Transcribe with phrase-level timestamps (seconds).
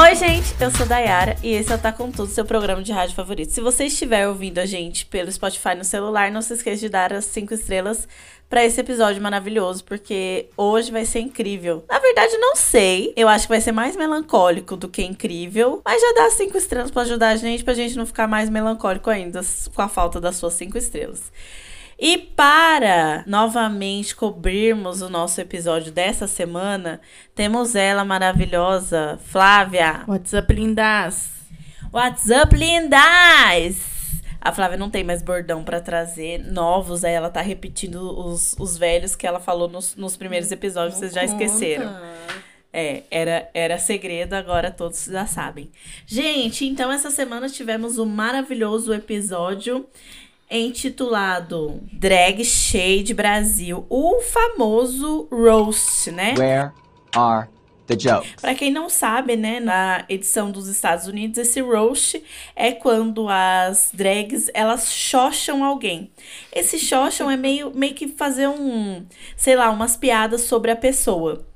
[0.00, 2.92] Oi, gente, eu sou Dayara e esse é o Tá Com Tudo, seu programa de
[2.92, 3.50] rádio favorito.
[3.50, 7.12] Se você estiver ouvindo a gente pelo Spotify no celular, não se esqueça de dar
[7.12, 8.06] as 5 estrelas
[8.48, 11.84] para esse episódio maravilhoso, porque hoje vai ser incrível.
[11.88, 13.12] Na verdade, não sei.
[13.16, 16.92] Eu acho que vai ser mais melancólico do que incrível, mas já dá 5 estrelas
[16.92, 19.40] para ajudar a gente, pra gente não ficar mais melancólico ainda
[19.74, 21.32] com a falta das suas 5 estrelas.
[21.98, 27.00] E para novamente cobrirmos o nosso episódio dessa semana,
[27.34, 30.04] temos ela maravilhosa, Flávia.
[30.06, 31.28] What's up, lindas?
[31.92, 33.98] What's up, lindas?
[34.40, 38.78] A Flávia não tem mais bordão para trazer novos, aí ela tá repetindo os, os
[38.78, 41.42] velhos que ela falou nos, nos primeiros episódios, não vocês já conta.
[41.42, 42.00] esqueceram.
[42.72, 45.68] É, era, era segredo, agora todos já sabem.
[46.06, 49.84] Gente, então essa semana tivemos o um maravilhoso episódio
[50.50, 56.34] intitulado Drag Shade Brasil, o famoso roast, né?
[56.38, 56.72] Where
[57.14, 57.48] are
[57.86, 58.34] the jokes?
[58.40, 62.22] Para quem não sabe, né, na edição dos Estados Unidos, esse roast
[62.56, 66.10] é quando as drags elas xoxam alguém.
[66.52, 69.04] Esse xoxam é meio, meio que fazer um,
[69.36, 71.46] sei lá, umas piadas sobre a pessoa.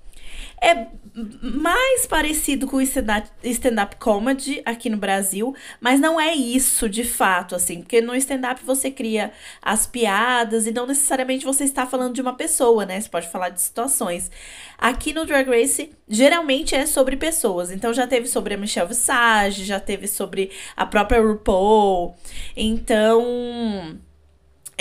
[0.60, 7.54] É mais parecido com stand-up comedy aqui no Brasil, mas não é isso de fato,
[7.54, 12.22] assim, porque no stand-up você cria as piadas e não necessariamente você está falando de
[12.22, 13.00] uma pessoa, né?
[13.00, 14.30] Você pode falar de situações.
[14.78, 17.70] Aqui no Drag Race, geralmente é sobre pessoas.
[17.70, 22.16] Então já teve sobre a Michelle Visage, já teve sobre a própria RuPaul.
[22.56, 23.98] Então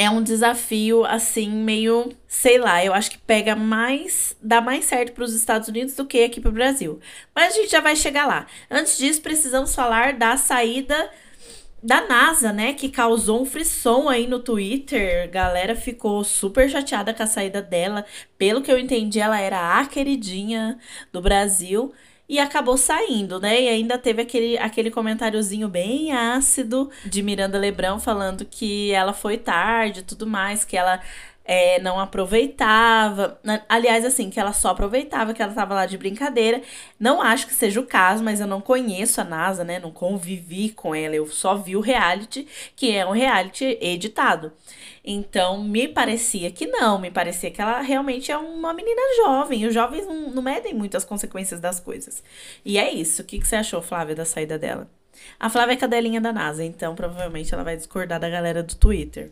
[0.02, 5.13] é um desafio assim meio, sei lá, eu acho que pega mais, dá mais certo
[5.13, 6.99] para os Estados Unidos do que aqui para o Brasil.
[7.35, 8.47] Mas a gente já vai chegar lá.
[8.69, 11.08] Antes disso, precisamos falar da saída
[11.83, 15.30] da NASA, né, que causou um frisson aí no Twitter.
[15.30, 18.03] Galera ficou super chateada com a saída dela.
[18.39, 20.80] Pelo que eu entendi, ela era a queridinha
[21.11, 21.93] do Brasil
[22.31, 23.61] e acabou saindo, né?
[23.61, 29.37] E ainda teve aquele, aquele comentáriozinho bem ácido de Miranda Lebrão falando que ela foi
[29.37, 31.02] tarde tudo mais, que ela
[31.43, 33.37] é, não aproveitava.
[33.67, 36.61] Aliás, assim, que ela só aproveitava, que ela tava lá de brincadeira.
[36.97, 39.77] Não acho que seja o caso, mas eu não conheço a NASA, né?
[39.77, 41.14] Não convivi com ela.
[41.14, 42.47] Eu só vi o reality,
[42.77, 44.53] que é um reality editado.
[45.04, 49.66] Então, me parecia que não, me parecia que ela realmente é uma menina jovem.
[49.66, 52.23] Os jovens não, não medem muito as consequências das coisas.
[52.64, 53.22] E é isso.
[53.22, 54.88] O que, que você achou, Flávia, da saída dela?
[55.39, 59.32] A Flávia é cadelinha da NASA, então provavelmente ela vai discordar da galera do Twitter.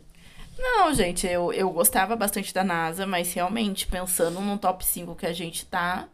[0.58, 5.26] Não, gente, eu, eu gostava bastante da NASA, mas realmente, pensando no top 5 que
[5.26, 6.06] a gente tá,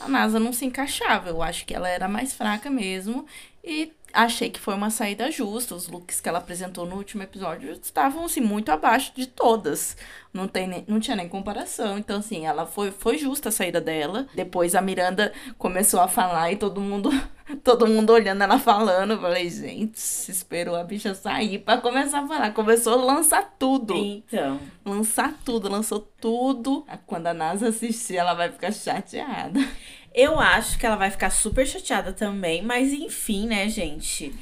[0.00, 1.28] a NASA não se encaixava.
[1.28, 3.26] Eu acho que ela era mais fraca mesmo.
[3.62, 5.74] E achei que foi uma saída justa.
[5.74, 9.96] Os looks que ela apresentou no último episódio estavam assim, muito abaixo de todas.
[10.32, 11.98] Não, tem nem, não tinha nem comparação.
[11.98, 14.26] Então, assim, ela foi, foi justa a saída dela.
[14.34, 17.10] Depois a Miranda começou a falar e todo mundo,
[17.62, 19.12] todo mundo olhando ela falando.
[19.12, 22.54] Eu falei, gente, esperou a bicha sair para começar a falar.
[22.54, 23.94] Começou a lançar tudo.
[23.94, 24.58] Então.
[24.84, 26.86] Lançar tudo, lançou tudo.
[27.06, 29.60] Quando a NASA assistir, ela vai ficar chateada.
[30.14, 34.34] Eu acho que ela vai ficar super chateada também, mas enfim, né, gente?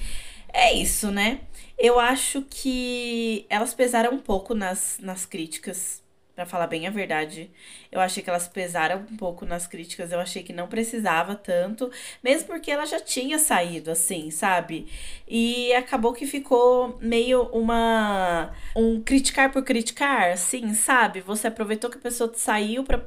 [0.53, 1.41] É isso, né?
[1.79, 6.03] Eu acho que elas pesaram um pouco nas, nas críticas
[6.41, 7.51] para falar bem a verdade.
[7.93, 11.91] Eu achei que elas pesaram um pouco nas críticas, eu achei que não precisava tanto,
[12.25, 14.87] mesmo porque ela já tinha saído assim, sabe?
[15.29, 21.21] E acabou que ficou meio uma um criticar por criticar, assim, sabe?
[21.21, 22.99] Você aproveitou que a pessoa saiu para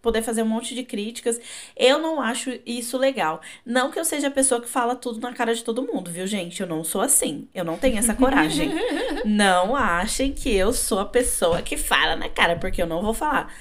[0.00, 1.40] poder fazer um monte de críticas.
[1.76, 3.40] Eu não acho isso legal.
[3.66, 6.26] Não que eu seja a pessoa que fala tudo na cara de todo mundo, viu,
[6.28, 6.60] gente?
[6.60, 7.48] Eu não sou assim.
[7.52, 8.70] Eu não tenho essa coragem.
[9.24, 13.14] não achem que eu sou a pessoa que fala na cara, porque eu não vou
[13.14, 13.52] falar.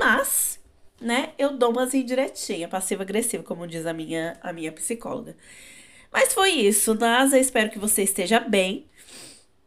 [0.00, 0.60] Mas,
[1.00, 5.36] né, eu dou umas indiretinhas, passiva-agressiva, como diz a minha, a minha psicóloga.
[6.12, 7.38] Mas foi isso, NASA.
[7.38, 8.86] Espero que você esteja bem.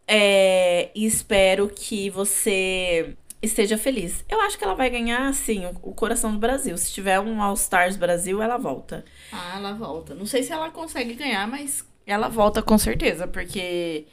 [0.08, 4.26] É, espero que você esteja feliz.
[4.28, 6.78] Eu acho que ela vai ganhar, assim, o, o coração do Brasil.
[6.78, 9.06] Se tiver um All Stars Brasil, ela volta.
[9.32, 10.16] Ah, ela volta.
[10.16, 14.08] Não sei se ela consegue ganhar, mas ela volta com certeza, porque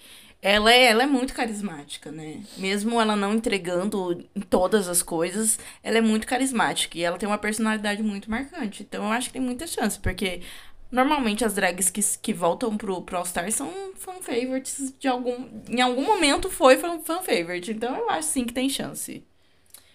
[0.47, 2.41] ela é, ela é muito carismática, né?
[2.57, 7.37] Mesmo ela não entregando todas as coisas, ela é muito carismática e ela tem uma
[7.37, 8.85] personalidade muito marcante.
[8.85, 10.43] Então eu acho que tem muita chance, porque
[10.89, 15.49] normalmente as drags que, que voltam pro, pro All Star são fan favorites de algum.
[15.69, 17.73] Em algum momento foi fan, fan favorite.
[17.73, 19.25] Então eu acho sim que tem chance.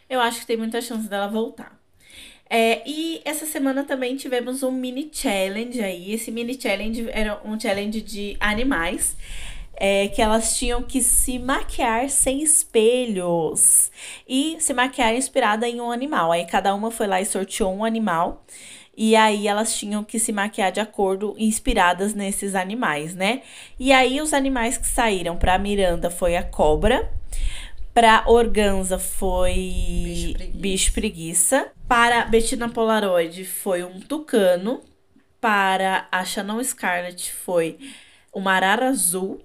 [0.09, 1.79] Eu acho que tem muita chance dela voltar.
[2.49, 6.11] É, e essa semana também tivemos um mini challenge aí.
[6.11, 9.15] Esse mini challenge era um challenge de animais
[9.73, 13.91] é, que elas tinham que se maquiar sem espelhos
[14.27, 16.31] e se maquiar inspirada em um animal.
[16.31, 18.45] Aí cada uma foi lá e sorteou um animal.
[18.95, 23.41] E aí elas tinham que se maquiar de acordo, inspiradas nesses animais, né?
[23.79, 27.09] E aí os animais que saíram para Miranda foi a cobra,
[27.93, 30.59] para Organza foi Bicho preguiça.
[30.59, 34.81] bicho preguiça, para Bettina Polaroid foi um tucano,
[35.39, 37.79] para a Shannon Scarlett foi
[38.33, 39.41] uma arara azul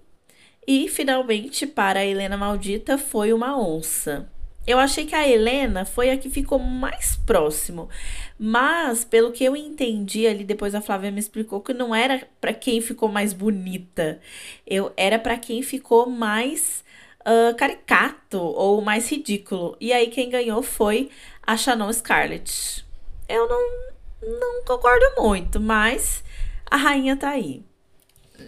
[0.67, 4.29] e finalmente para a Helena Maldita foi uma onça.
[4.67, 7.89] Eu achei que a Helena foi a que ficou mais próximo.
[8.37, 12.53] Mas, pelo que eu entendi ali, depois a Flávia me explicou que não era para
[12.53, 14.21] quem ficou mais bonita.
[14.67, 16.85] Eu era para quem ficou mais
[17.27, 19.77] ah, caricato ou mais ridículo.
[19.81, 21.11] E aí quem ganhou foi
[21.45, 22.87] a Shannon Scarlett.
[23.29, 26.23] Eu não, não concordo muito, mas
[26.71, 27.65] a rainha tá aí.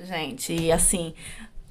[0.04, 1.12] Gente, e assim,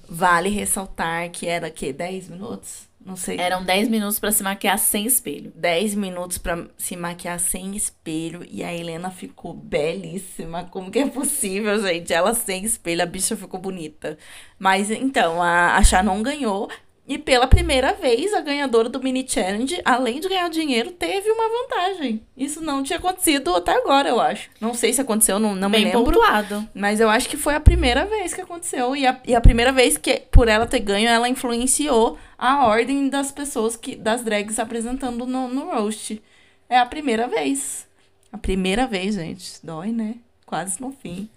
[0.09, 2.87] vale ressaltar que era que 10 minutos?
[3.07, 3.37] Não sei.
[3.39, 5.53] Eram 10 minutos para se maquiar sem espelho.
[5.55, 10.65] 10 minutos pra se maquiar sem espelho e a Helena ficou belíssima.
[10.65, 12.11] Como que é possível, gente?
[12.13, 14.17] Ela sem espelho, a bicha ficou bonita.
[14.59, 16.69] Mas então, a, a Shannon ganhou.
[17.07, 21.47] E pela primeira vez, a ganhadora do mini challenge, além de ganhar dinheiro, teve uma
[21.47, 22.21] vantagem.
[22.35, 24.49] Isso não tinha acontecido até agora, eu acho.
[24.59, 26.03] Não sei se aconteceu, não, não me Bem lembro.
[26.03, 26.67] pontuado.
[26.73, 28.93] Mas eu acho que foi a primeira vez que aconteceu.
[28.93, 33.07] E a, e a primeira vez que, por ela ter ganho, ela influenciou a ordem
[33.07, 36.21] das pessoas, que das drags apresentando no, no roast.
[36.67, 37.87] É a primeira vez.
[38.33, 39.53] A primeira vez, gente.
[39.63, 40.15] Dói, né?
[40.45, 41.29] Quase no fim.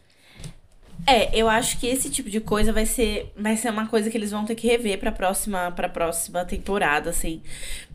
[1.07, 4.17] É, eu acho que esse tipo de coisa vai ser, vai ser uma coisa que
[4.17, 7.43] eles vão ter que rever pra próxima, pra próxima temporada, assim.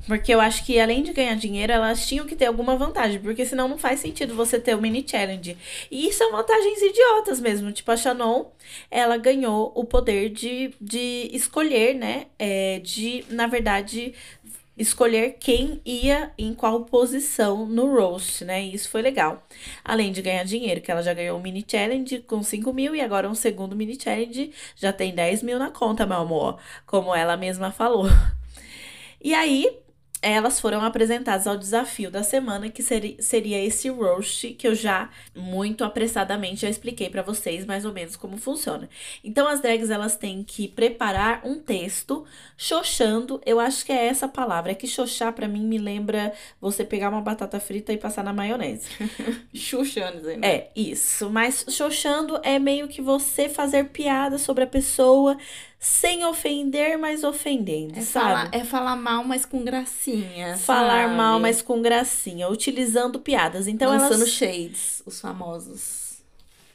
[0.07, 3.19] Porque eu acho que além de ganhar dinheiro, elas tinham que ter alguma vantagem.
[3.19, 5.57] Porque senão não faz sentido você ter o mini challenge.
[5.89, 7.71] E são vantagens idiotas mesmo.
[7.71, 8.45] Tipo, a Shannon,
[8.91, 12.27] ela ganhou o poder de, de escolher, né?
[12.37, 14.13] É, de, na verdade,
[14.77, 18.63] escolher quem ia em qual posição no roast, né?
[18.63, 19.45] E isso foi legal.
[19.83, 23.01] Além de ganhar dinheiro, que ela já ganhou um mini challenge com 5 mil e
[23.01, 26.59] agora um segundo mini challenge já tem 10 mil na conta, meu amor.
[26.85, 28.07] Como ela mesma falou.
[29.21, 29.79] E aí,
[30.33, 35.09] elas foram apresentadas ao desafio da semana, que seri- seria esse roast que eu já
[35.35, 38.89] muito apressadamente já expliquei pra vocês mais ou menos como funciona.
[39.23, 42.25] Então as drags elas têm que preparar um texto
[42.57, 46.83] xoxando, eu acho que é essa palavra, é que xoxar pra mim me lembra você
[46.83, 48.87] pegar uma batata frita e passar na maionese.
[50.25, 50.47] Aí, né?
[50.47, 51.29] É, isso.
[51.29, 55.37] Mas xoxando é meio que você fazer piada sobre a pessoa
[55.85, 58.49] sem ofender, mas ofendendo, É sabe?
[58.49, 60.57] falar, é falar mal, mas com gracinha.
[60.57, 61.15] Falar sabe?
[61.15, 63.67] mal, mas com gracinha, utilizando piadas.
[63.67, 66.05] Então Lançando elas shades, os famosos.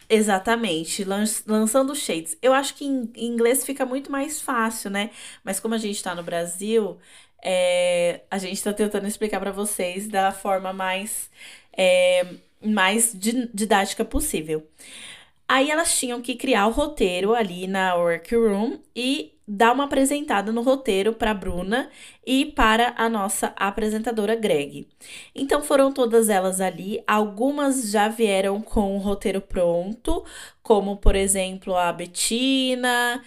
[0.09, 2.37] Exatamente, lan- lançando shades.
[2.43, 5.11] Eu acho que em inglês fica muito mais fácil, né?
[5.45, 6.99] Mas como a gente tá no Brasil,
[7.43, 11.31] é, a gente tá tentando explicar pra vocês da forma mais,
[11.77, 12.27] é,
[12.61, 14.67] mais di- didática possível.
[15.50, 20.62] Aí elas tinham que criar o roteiro ali na workroom e dar uma apresentada no
[20.62, 21.91] roteiro para Bruna
[22.25, 24.87] e para a nossa apresentadora Greg.
[25.35, 27.02] Então foram todas elas ali.
[27.05, 30.25] Algumas já vieram com o roteiro pronto,
[30.62, 33.20] como por exemplo a Betina,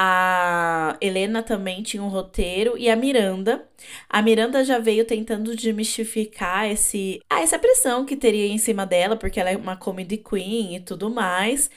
[0.00, 3.68] a Helena também tinha um roteiro e a Miranda.
[4.08, 9.16] A Miranda já veio tentando desmistificar esse, ah, essa pressão que teria em cima dela,
[9.16, 11.68] porque ela é uma comedy queen e tudo mais.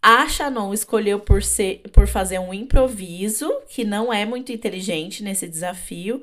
[0.00, 5.48] A Shannon escolheu por ser, por fazer um improviso, que não é muito inteligente nesse
[5.48, 6.22] desafio,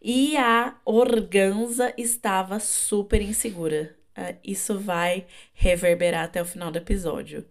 [0.00, 3.96] e a Organza estava super insegura.
[4.14, 7.44] Ah, Isso vai reverberar até o final do episódio.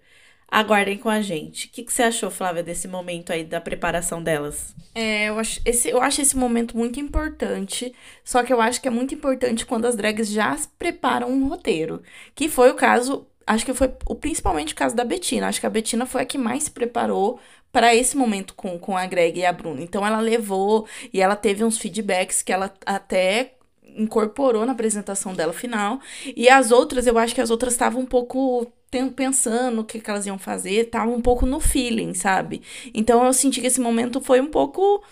[0.53, 1.65] Aguardem com a gente.
[1.65, 4.75] O que, que você achou, Flávia, desse momento aí da preparação delas?
[4.93, 7.91] É, eu acho, esse, eu acho esse momento muito importante.
[8.23, 12.03] Só que eu acho que é muito importante quando as drags já preparam um roteiro.
[12.35, 15.47] Que foi o caso, acho que foi o, principalmente o caso da Betina.
[15.47, 17.39] Acho que a Betina foi a que mais se preparou
[17.71, 19.81] para esse momento com, com a Greg e a Bruna.
[19.81, 23.55] Então ela levou e ela teve uns feedbacks que ela até
[23.97, 25.99] incorporou na apresentação dela final.
[26.35, 28.71] E as outras, eu acho que as outras estavam um pouco
[29.15, 32.61] pensando o que, que elas iam fazer, estavam um pouco no feeling, sabe?
[32.93, 35.03] Então eu senti que esse momento foi um pouco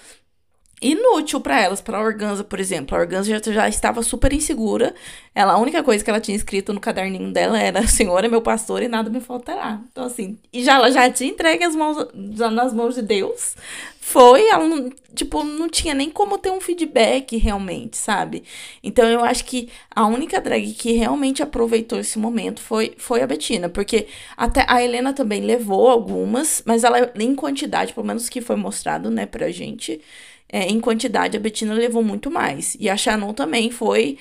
[0.82, 2.98] inútil para elas, para a Organza, por exemplo.
[2.98, 4.96] A Organza já, já estava super insegura.
[5.36, 8.42] Ela, a única coisa que ela tinha escrito no caderninho dela era Senhor é meu
[8.42, 9.80] pastor e nada me faltará.
[9.92, 13.56] Então assim, e já ela já tinha entregue as mãos nas mãos de Deus.
[14.04, 18.44] Foi, ela não, tipo, não tinha nem como ter um feedback realmente, sabe?
[18.84, 23.28] Então eu acho que a única drag que realmente aproveitou esse momento foi, foi a
[23.28, 28.42] Betina, porque até a Helena também levou algumas, mas ela em quantidade, pelo menos que
[28.42, 30.02] foi mostrado, né, pra gente,
[30.51, 32.75] é, em quantidade a Betina levou muito mais.
[32.79, 34.17] E a Shannon também foi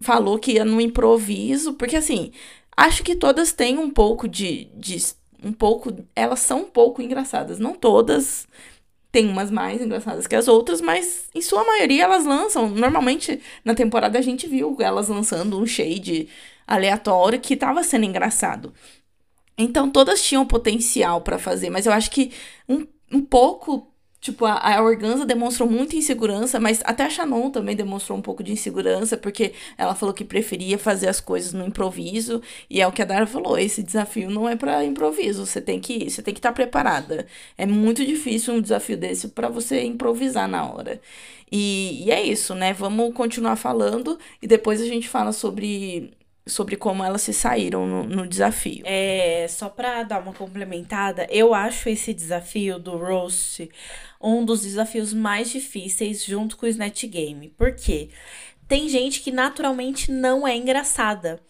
[0.00, 2.30] falou que ia no improviso, porque assim,
[2.76, 4.98] Acho que todas têm um pouco de, de.
[5.42, 5.94] Um pouco.
[6.14, 7.58] Elas são um pouco engraçadas.
[7.58, 8.46] Não todas.
[9.12, 12.68] Tem umas mais engraçadas que as outras, mas em sua maioria elas lançam.
[12.68, 16.28] Normalmente, na temporada a gente viu elas lançando um shade
[16.66, 18.74] aleatório que tava sendo engraçado.
[19.56, 22.32] Então todas tinham potencial para fazer, mas eu acho que
[22.68, 23.93] um, um pouco
[24.24, 28.42] Tipo, a, a Organza demonstrou muita insegurança, mas até a Shannon também demonstrou um pouco
[28.42, 32.40] de insegurança, porque ela falou que preferia fazer as coisas no improviso,
[32.70, 35.78] e é o que a Dara falou, esse desafio não é para improviso, você tem
[35.78, 37.26] que você tem que estar tá preparada.
[37.58, 41.02] É muito difícil um desafio desse para você improvisar na hora.
[41.52, 42.72] E, e é isso, né?
[42.72, 46.14] Vamos continuar falando e depois a gente fala sobre
[46.46, 48.82] sobre como elas se saíram no, no, desafio.
[48.84, 53.68] É, só para dar uma complementada, eu acho esse desafio do Roast
[54.20, 57.50] um dos desafios mais difíceis junto com o Snatch Game.
[57.50, 58.08] Por quê?
[58.66, 61.40] Tem gente que naturalmente não é engraçada.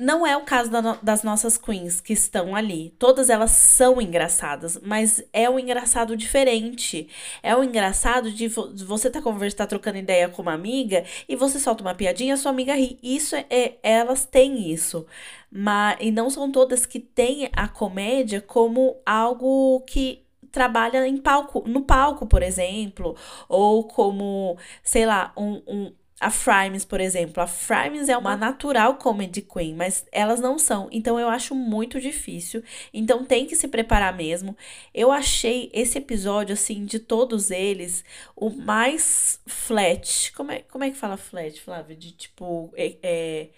[0.00, 2.94] Não é o caso da, das nossas queens que estão ali.
[2.98, 7.06] Todas elas são engraçadas, mas é um engraçado diferente.
[7.42, 11.36] É um engraçado de vo você tá conversando, tá trocando ideia com uma amiga e
[11.36, 12.98] você solta uma piadinha, sua amiga ri.
[13.02, 15.04] Isso é, é elas têm isso.
[15.52, 21.62] Mas e não são todas que têm a comédia como algo que trabalha em palco,
[21.68, 23.14] no palco, por exemplo,
[23.48, 27.42] ou como, sei lá, um, um a Frimes, por exemplo.
[27.42, 30.88] A Frimes é uma natural comedy queen, mas elas não são.
[30.92, 32.62] Então eu acho muito difícil.
[32.92, 34.56] Então tem que se preparar mesmo.
[34.94, 38.04] Eu achei esse episódio, assim, de todos eles,
[38.36, 40.32] o mais flat.
[40.32, 41.96] Como é, como é que fala flat, Flávia?
[41.96, 42.72] De tipo.
[42.76, 43.50] É, é,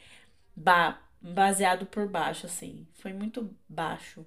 [0.57, 2.87] ba, baseado por baixo, assim.
[2.95, 4.25] Foi muito baixo.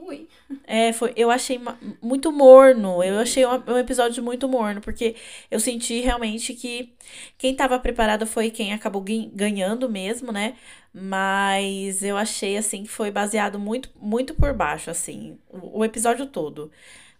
[0.00, 0.28] Ui.
[0.64, 1.60] É, foi, eu achei
[2.00, 3.02] muito morno.
[3.02, 5.16] Eu achei um, um, episódio muito morno, porque
[5.50, 6.94] eu senti realmente que
[7.36, 10.56] quem tava preparado foi quem acabou ganhando mesmo, né?
[10.92, 16.26] Mas eu achei, assim, que foi baseado muito, muito por baixo, assim, o, o episódio
[16.26, 16.70] todo.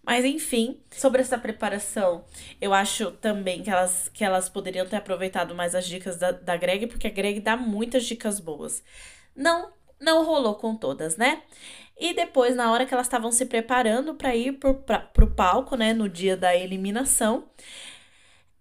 [0.01, 2.23] Mas enfim, sobre essa preparação,
[2.61, 6.55] eu acho também que elas, que elas poderiam ter aproveitado mais as dicas da, da
[6.57, 8.81] Greg, porque a Greg dá muitas dicas boas.
[9.35, 11.41] Não, não rolou com todas, né?
[11.99, 15.93] E depois, na hora que elas estavam se preparando para ir para o palco, né,
[15.93, 17.49] no dia da eliminação,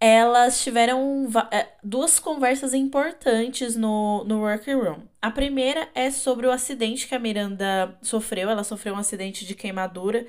[0.00, 5.02] elas tiveram é, duas conversas importantes no, no workroom.
[5.21, 8.49] A primeira é sobre o acidente que a Miranda sofreu.
[8.49, 10.26] Ela sofreu um acidente de queimadura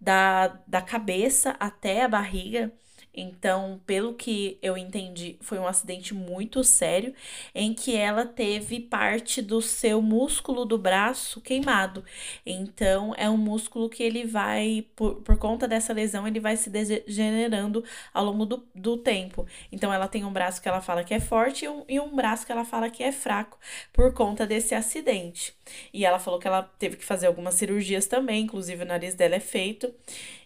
[0.00, 2.72] da, da cabeça até a barriga.
[3.14, 7.14] Então, pelo que eu entendi, foi um acidente muito sério
[7.54, 12.04] em que ela teve parte do seu músculo do braço queimado.
[12.46, 16.70] Então, é um músculo que ele vai, por, por conta dessa lesão, ele vai se
[16.70, 19.46] degenerando ao longo do, do tempo.
[19.72, 22.14] Então, ela tem um braço que ela fala que é forte e um, e um
[22.14, 23.58] braço que ela fala que é fraco
[23.92, 25.54] por conta desse acidente.
[25.92, 29.34] E ela falou que ela teve que fazer algumas cirurgias também, inclusive o nariz dela
[29.34, 29.92] é feito.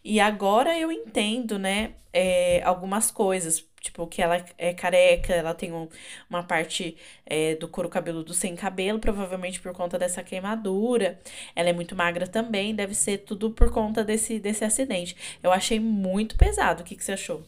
[0.05, 3.65] E agora eu entendo, né, é, algumas coisas.
[3.81, 5.89] Tipo, que ela é careca, ela tem um,
[6.31, 11.19] uma parte é, do couro cabeludo sem cabelo, provavelmente por conta dessa queimadura.
[11.57, 15.17] Ela é muito magra também, deve ser tudo por conta desse, desse acidente.
[15.43, 16.83] Eu achei muito pesado.
[16.83, 17.43] O que, que você achou?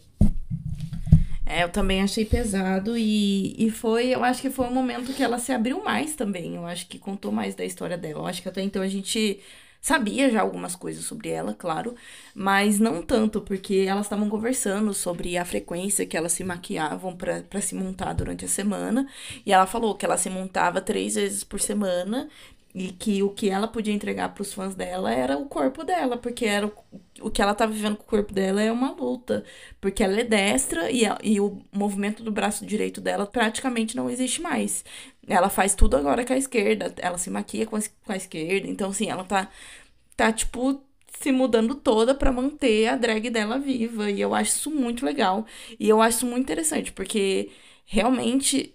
[1.46, 5.22] É, eu também achei pesado e, e foi, eu acho que foi um momento que
[5.22, 6.56] ela se abriu mais também.
[6.56, 8.20] Eu acho que contou mais da história dela.
[8.20, 9.40] Eu acho que até então a gente
[9.84, 11.94] sabia já algumas coisas sobre ela, claro,
[12.34, 17.60] mas não tanto, porque elas estavam conversando sobre a frequência que elas se maquiavam para
[17.60, 19.06] se montar durante a semana.
[19.44, 22.30] E ela falou que ela se montava três vezes por semana
[22.74, 26.16] e que o que ela podia entregar para os fãs dela era o corpo dela,
[26.16, 26.72] porque era o,
[27.20, 29.44] o que ela estava vivendo com o corpo dela é uma luta,
[29.82, 34.08] porque ela é destra e, a, e o movimento do braço direito dela praticamente não
[34.10, 34.82] existe mais.
[35.28, 38.68] Ela faz tudo agora com a esquerda, ela se maquia com a, com a esquerda,
[38.68, 39.50] então assim, ela tá
[40.16, 40.82] tá tipo
[41.20, 45.46] se mudando toda para manter a drag dela viva, e eu acho isso muito legal.
[45.80, 47.50] E eu acho isso muito interessante, porque
[47.86, 48.74] realmente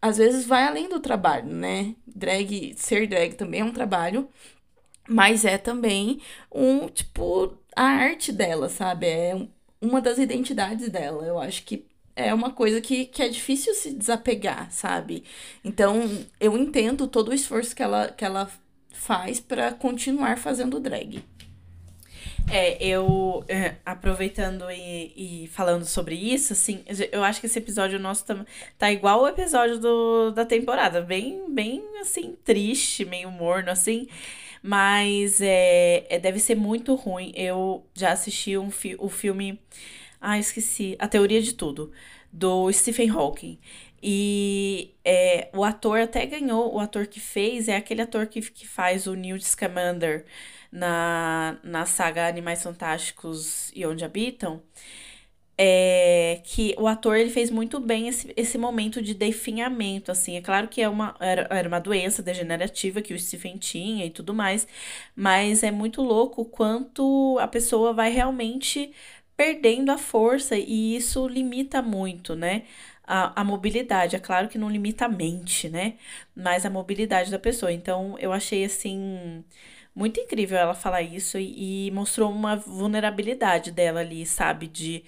[0.00, 1.94] às vezes vai além do trabalho, né?
[2.06, 4.28] Drag, ser drag também é um trabalho,
[5.08, 6.20] mas é também
[6.52, 9.06] um, tipo, a arte dela, sabe?
[9.08, 9.48] É
[9.80, 11.26] uma das identidades dela.
[11.26, 11.87] Eu acho que
[12.18, 15.22] é uma coisa que, que é difícil se desapegar, sabe?
[15.64, 18.50] Então, eu entendo todo o esforço que ela, que ela
[18.90, 21.22] faz para continuar fazendo drag.
[22.50, 26.82] É, eu, é, aproveitando e, e, falando sobre isso, assim,
[27.12, 28.46] eu acho que esse episódio nosso tá,
[28.78, 31.02] tá igual o episódio do, da temporada.
[31.02, 34.08] Bem, bem, assim, triste, meio morno, assim.
[34.62, 37.32] Mas é, é deve ser muito ruim.
[37.36, 39.60] Eu já assisti um fi, o filme.
[40.20, 40.96] Ah, esqueci.
[40.98, 41.92] A Teoria de Tudo,
[42.32, 43.58] do Stephen Hawking.
[44.02, 48.66] E é, o ator até ganhou, o ator que fez é aquele ator que, que
[48.66, 50.24] faz o Newt Scamander
[50.70, 54.62] na, na saga Animais Fantásticos e Onde Habitam.
[55.60, 60.36] É, que o ator ele fez muito bem esse, esse momento de definhamento, assim.
[60.36, 64.10] É claro que é uma, era, era uma doença degenerativa que o Stephen tinha e
[64.10, 64.68] tudo mais,
[65.16, 68.92] mas é muito louco quanto a pessoa vai realmente
[69.38, 72.64] perdendo a força e isso limita muito, né?
[73.06, 74.16] A, a mobilidade.
[74.16, 75.94] É claro que não limita a mente, né?
[76.36, 77.72] Mas a mobilidade da pessoa.
[77.72, 79.44] Então, eu achei assim
[79.96, 84.68] muito incrível ela falar isso e, e mostrou uma vulnerabilidade dela ali, sabe?
[84.68, 85.04] De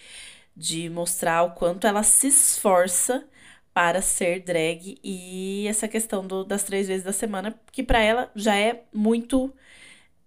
[0.57, 3.27] de mostrar o quanto ela se esforça
[3.73, 8.31] para ser drag e essa questão do, das três vezes da semana, que para ela
[8.35, 9.55] já é muito,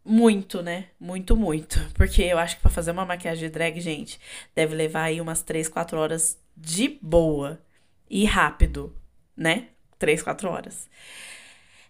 [0.05, 0.85] muito, né?
[0.99, 1.79] Muito, muito.
[1.93, 4.19] Porque eu acho que para fazer uma maquiagem de drag, gente,
[4.55, 7.61] deve levar aí umas três, quatro horas de boa
[8.09, 8.95] e rápido,
[9.35, 9.67] né?
[9.97, 10.89] Três, quatro horas.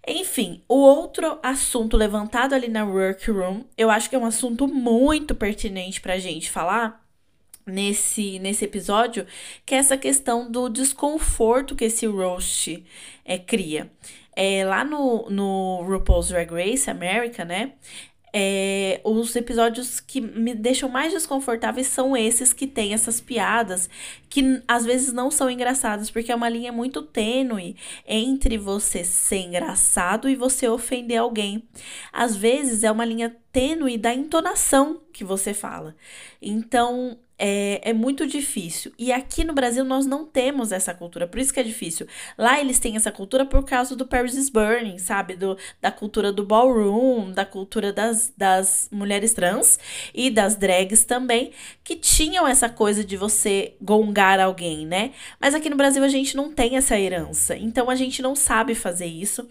[0.07, 5.33] Enfim, o outro assunto levantado ali na workroom, eu acho que é um assunto muito
[5.33, 7.03] pertinente pra gente falar,
[7.65, 9.25] nesse, nesse episódio,
[9.65, 12.83] que é essa questão do desconforto que esse roast
[13.23, 13.91] é, cria.
[14.35, 17.73] É, lá no, no RuPaul's Drag Race America, né?
[18.35, 23.87] É, os episódios que me deixam mais desconfortáveis são esses que têm essas piadas
[24.27, 27.75] que às vezes não são engraçadas, porque é uma linha muito tênue
[28.07, 31.63] entre você ser engraçado e você ofender alguém.
[32.11, 35.95] Às vezes é uma linha tênue da entonação que você fala.
[36.41, 38.93] Então, é, é muito difícil.
[38.97, 42.07] E aqui no Brasil nós não temos essa cultura, por isso que é difícil.
[42.37, 45.35] Lá eles têm essa cultura por causa do Paris is Burning, sabe?
[45.35, 49.77] Do, da cultura do ballroom, da cultura das, das mulheres trans
[50.13, 51.51] e das drags também,
[51.83, 55.11] que tinham essa coisa de você gongar alguém, né?
[55.37, 58.73] Mas aqui no Brasil a gente não tem essa herança, então a gente não sabe
[58.73, 59.49] fazer isso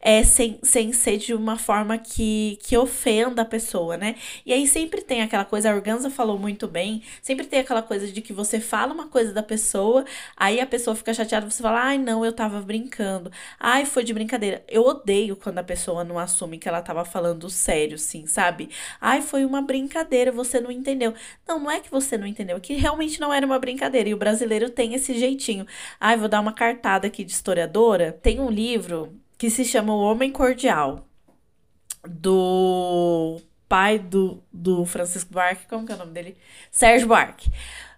[0.00, 4.14] é, sem, sem ser de uma forma que, que ofenda a pessoa, né?
[4.46, 7.82] E aí sempre tem aquela coisa, a Organza falou muito bem, sempre sempre tem aquela
[7.82, 10.04] coisa de que você fala uma coisa da pessoa,
[10.36, 13.30] aí a pessoa fica chateada, você fala, ai, não, eu tava brincando.
[13.58, 14.64] Ai, foi de brincadeira.
[14.68, 18.70] Eu odeio quando a pessoa não assume que ela tava falando sério, sim, sabe?
[19.00, 21.12] Ai, foi uma brincadeira, você não entendeu.
[21.46, 24.08] Não, não é que você não entendeu, é que realmente não era uma brincadeira.
[24.08, 25.66] E o brasileiro tem esse jeitinho.
[26.00, 28.12] Ai, vou dar uma cartada aqui de historiadora.
[28.12, 31.06] Tem um livro que se chama O Homem Cordial,
[32.06, 36.36] do pai do, do Francisco Buarque, como que é o nome dele?
[36.70, 37.50] Sérgio Buarque.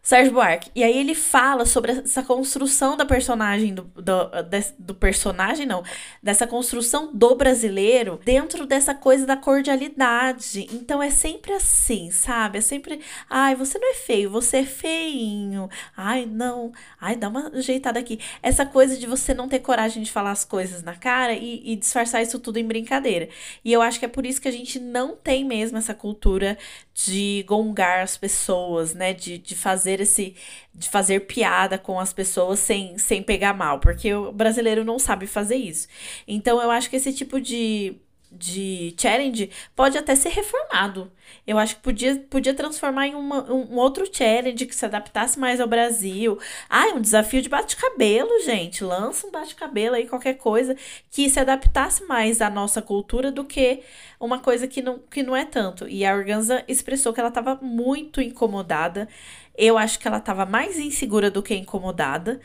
[0.06, 0.70] Sérgio Buarque.
[0.72, 4.30] E aí ele fala sobre essa construção da personagem, do, do,
[4.78, 5.82] do, personagem, não,
[6.22, 10.68] dessa construção do brasileiro dentro dessa coisa da cordialidade.
[10.72, 12.58] Então é sempre assim, sabe?
[12.58, 15.68] É sempre, ai, você não é feio, você é feinho.
[15.96, 18.20] Ai, não, ai, dá uma ajeitada aqui.
[18.40, 21.74] Essa coisa de você não ter coragem de falar as coisas na cara e, e
[21.74, 23.28] disfarçar isso tudo em brincadeira.
[23.64, 26.56] E eu acho que é por isso que a gente não tem mesmo essa cultura
[26.94, 29.12] de gongar as pessoas, né?
[29.12, 30.34] De, de fazer esse.
[30.74, 33.80] de fazer piada com as pessoas sem, sem pegar mal.
[33.80, 35.88] Porque o brasileiro não sabe fazer isso.
[36.26, 37.96] Então eu acho que esse tipo de
[38.30, 41.10] de challenge pode até ser reformado.
[41.46, 45.60] Eu acho que podia, podia transformar em uma, um outro challenge que se adaptasse mais
[45.60, 46.38] ao Brasil.
[46.68, 48.84] Ah, um desafio de bate-cabelo, gente.
[48.84, 50.76] Lança um bate-cabelo aí, qualquer coisa
[51.10, 53.82] que se adaptasse mais à nossa cultura do que
[54.18, 55.88] uma coisa que não, que não é tanto.
[55.88, 59.08] E a Organza expressou que ela estava muito incomodada.
[59.56, 62.40] Eu acho que ela estava mais insegura do que incomodada.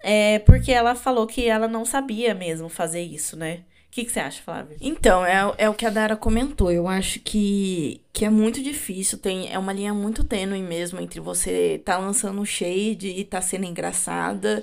[0.00, 3.62] É, porque ela falou que ela não sabia mesmo fazer isso, né?
[3.96, 4.76] que, que você acha, Flávia?
[4.78, 6.70] Então, é, é o que a Dara comentou.
[6.70, 9.16] Eu acho que, que é muito difícil.
[9.16, 13.64] Tem, é uma linha muito tênue mesmo entre você tá lançando shade e tá sendo
[13.64, 14.62] engraçada.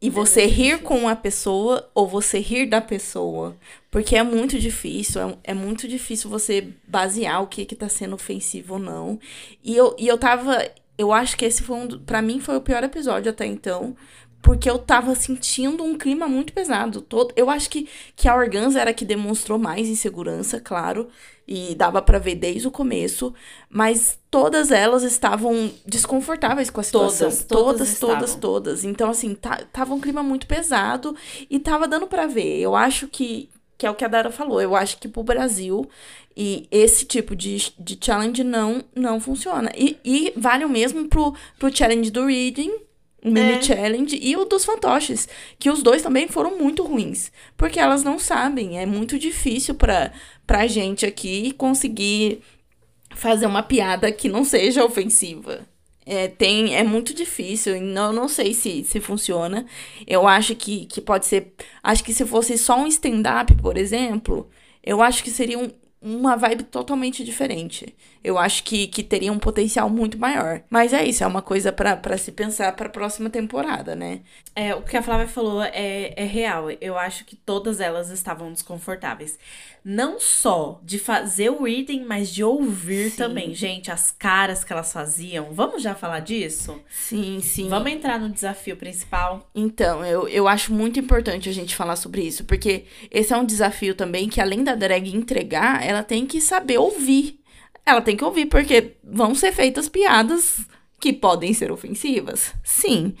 [0.00, 3.54] E você rir com a pessoa ou você rir da pessoa.
[3.90, 8.14] Porque é muito difícil, é, é muito difícil você basear o que que tá sendo
[8.14, 9.18] ofensivo ou não.
[9.62, 10.66] E eu, e eu tava.
[10.96, 11.88] Eu acho que esse foi um.
[11.98, 13.96] Pra mim foi o pior episódio até então
[14.44, 17.00] porque eu tava sentindo um clima muito pesado.
[17.00, 21.08] Todo, eu acho que, que a Organza era a que demonstrou mais insegurança, claro,
[21.48, 23.32] e dava para ver desde o começo,
[23.70, 27.30] mas todas elas estavam desconfortáveis com a situação.
[27.30, 28.84] Todas, todas, todas, todas, todas.
[28.84, 31.16] Então, assim, tá, tava um clima muito pesado
[31.48, 32.60] e tava dando para ver.
[32.60, 34.60] Eu acho que, que é o que a Dara falou.
[34.60, 35.88] Eu acho que pro Brasil
[36.36, 39.70] e esse tipo de, de challenge não, não funciona.
[39.76, 42.72] E, e vale o mesmo pro, pro challenge do reading
[43.24, 43.62] o Mimi é.
[43.62, 45.26] Challenge e o dos fantoches,
[45.58, 50.12] que os dois também foram muito ruins, porque elas não sabem, é muito difícil pra,
[50.46, 52.42] pra gente aqui conseguir
[53.14, 55.66] fazer uma piada que não seja ofensiva.
[56.06, 59.64] É, tem, é muito difícil, não, não sei se, se funciona.
[60.06, 61.54] Eu acho que, que pode ser.
[61.82, 64.50] Acho que se fosse só um stand-up, por exemplo,
[64.84, 65.70] eu acho que seria um,
[66.04, 67.94] uma vibe totalmente diferente.
[68.24, 70.62] Eu acho que, que teria um potencial muito maior.
[70.70, 74.20] Mas é isso, é uma coisa para se pensar para a próxima temporada, né?
[74.56, 76.70] É, o que a Flávia falou é, é real.
[76.80, 79.38] Eu acho que todas elas estavam desconfortáveis.
[79.84, 83.16] Não só de fazer o reading, mas de ouvir Sim.
[83.18, 83.54] também.
[83.54, 85.52] Gente, as caras que elas faziam.
[85.52, 86.80] Vamos já falar disso?
[86.88, 87.68] Sim, sim.
[87.68, 89.50] Vamos entrar no desafio principal?
[89.54, 93.44] Então, eu, eu acho muito importante a gente falar sobre isso, porque esse é um
[93.44, 97.43] desafio também que, além da drag entregar, ela tem que saber ouvir.
[97.86, 100.60] Ela tem que ouvir, porque vão ser feitas piadas
[101.00, 102.54] que podem ser ofensivas.
[102.62, 103.14] Sim.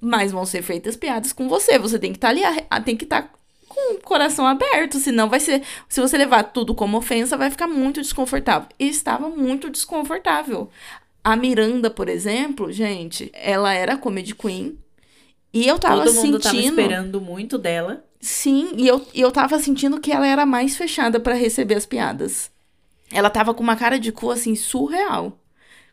[0.00, 1.78] Mas vão ser feitas piadas com você.
[1.78, 3.32] Você tem que estar ali, a- tem que estar
[3.68, 5.62] com o coração aberto, senão vai ser.
[5.88, 8.68] Se você levar tudo como ofensa, vai ficar muito desconfortável.
[8.78, 10.68] E estava muito desconfortável.
[11.24, 14.78] A Miranda, por exemplo, gente, ela era comedy queen.
[15.52, 16.80] E eu tava Todo mundo tava sentindo.
[16.80, 18.04] esperando muito dela.
[18.20, 21.86] Sim, e eu, e eu tava sentindo que ela era mais fechada pra receber as
[21.86, 22.50] piadas.
[23.12, 25.38] Ela tava com uma cara de cu, assim, surreal.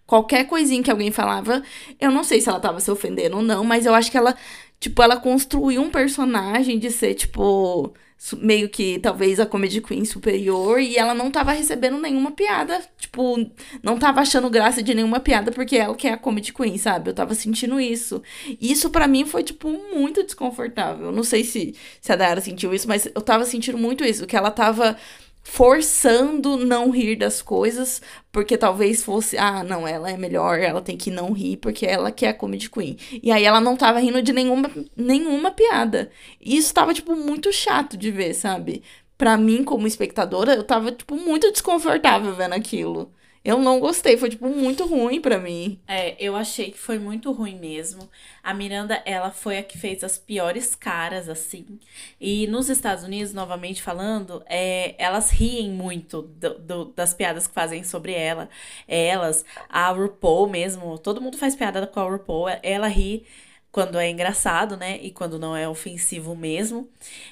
[0.06, 1.64] Qualquer coisinha que alguém falava,
[2.00, 4.36] eu não sei se ela tava se ofendendo ou não, mas eu acho que ela,
[4.80, 7.94] tipo, ela construiu um personagem de ser, tipo,
[8.38, 13.36] meio que talvez a comedy queen superior e ela não tava recebendo nenhuma piada, tipo,
[13.82, 17.10] não tava achando graça de nenhuma piada porque ela que é a comedy queen, sabe?
[17.10, 18.22] Eu tava sentindo isso.
[18.60, 21.12] Isso pra mim foi, tipo, muito desconfortável.
[21.12, 24.36] Não sei se, se a Dayara sentiu isso, mas eu tava sentindo muito isso, que
[24.36, 24.98] ela tava
[25.44, 28.02] forçando não rir das coisas,
[28.32, 32.12] porque talvez fosse, ah, não, ela é melhor, ela tem que não rir, porque ela
[32.12, 32.98] que é a comedy queen.
[33.22, 36.12] E aí ela não tava rindo de nenhuma, nenhuma piada.
[36.40, 38.84] E isso tava, tipo, muito chato de ver, sabe?
[39.18, 43.12] Pra mim, como espectadora, eu tava, tipo, muito desconfortável vendo aquilo.
[43.44, 45.80] Eu não gostei, foi, tipo, muito ruim pra mim.
[45.88, 48.08] É, eu achei que foi muito ruim mesmo.
[48.44, 51.80] A Miranda, ela foi a que fez as piores caras, assim.
[52.20, 57.54] E nos Estados Unidos, novamente falando, é, elas riem muito do- do- das piadas que
[57.56, 58.48] fazem sobre ela.
[58.88, 62.46] Elas, a RuPaul mesmo, todo mundo faz piada com a RuPaul.
[62.62, 63.26] Ela ri
[63.72, 65.00] quando é engraçado, né?
[65.02, 66.90] E quando não é ofensivo mesmo.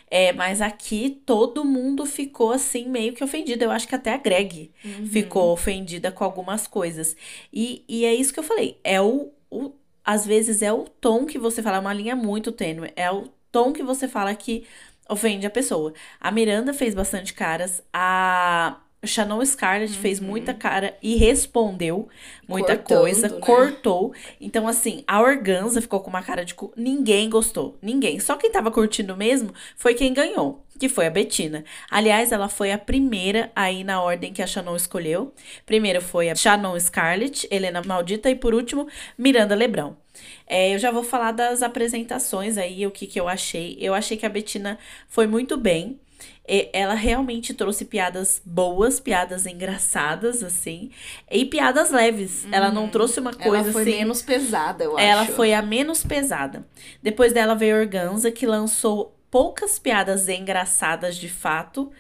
[0.10, 3.64] É, mas aqui todo mundo ficou assim, meio que ofendido.
[3.64, 4.72] Eu acho que até a Greg
[5.12, 7.16] ficou ofendida com algumas coisas.
[7.52, 8.80] E, e é isso que eu falei.
[8.84, 9.72] É o, o.
[10.04, 12.92] Às vezes é o tom que você fala, é uma linha muito tênue.
[12.96, 14.66] É o tom que você fala que
[15.10, 15.94] ofende a pessoa.
[16.20, 17.84] A Miranda fez bastante caras.
[17.94, 18.78] A.
[19.06, 22.10] Shannon Scarlett fez muita cara e respondeu
[22.48, 23.40] muita Cortando, coisa, né?
[23.40, 24.14] cortou.
[24.42, 26.74] Então, assim, a Organza ficou com uma cara de cu.
[26.76, 27.78] Ninguém gostou.
[27.82, 28.20] Ninguém.
[28.20, 31.64] Só quem tava curtindo mesmo foi quem ganhou, que foi a Bettina.
[31.90, 35.34] Aliás, ela foi a primeira aí na ordem que a Shannon escolheu.
[35.66, 39.96] Primeiro foi a Shannon Scarlett, Helena Maldita e por último, Miranda Lebrão.
[40.46, 43.78] É, eu já vou falar das apresentações aí, o que, que eu achei.
[43.80, 45.98] Eu achei que a Bettina foi muito bem.
[46.48, 50.92] E Ela realmente trouxe piadas boas, piadas engraçadas, assim,
[51.30, 52.48] e piadas leves.
[52.52, 53.92] Ela não trouxe uma coisa ela foi assim.
[53.92, 55.34] menos pesada, eu Ela acho.
[55.34, 56.66] foi a menos pesada.
[57.04, 61.92] Depois dela veio Organza, que lançou poucas piadas engraçadas de fato.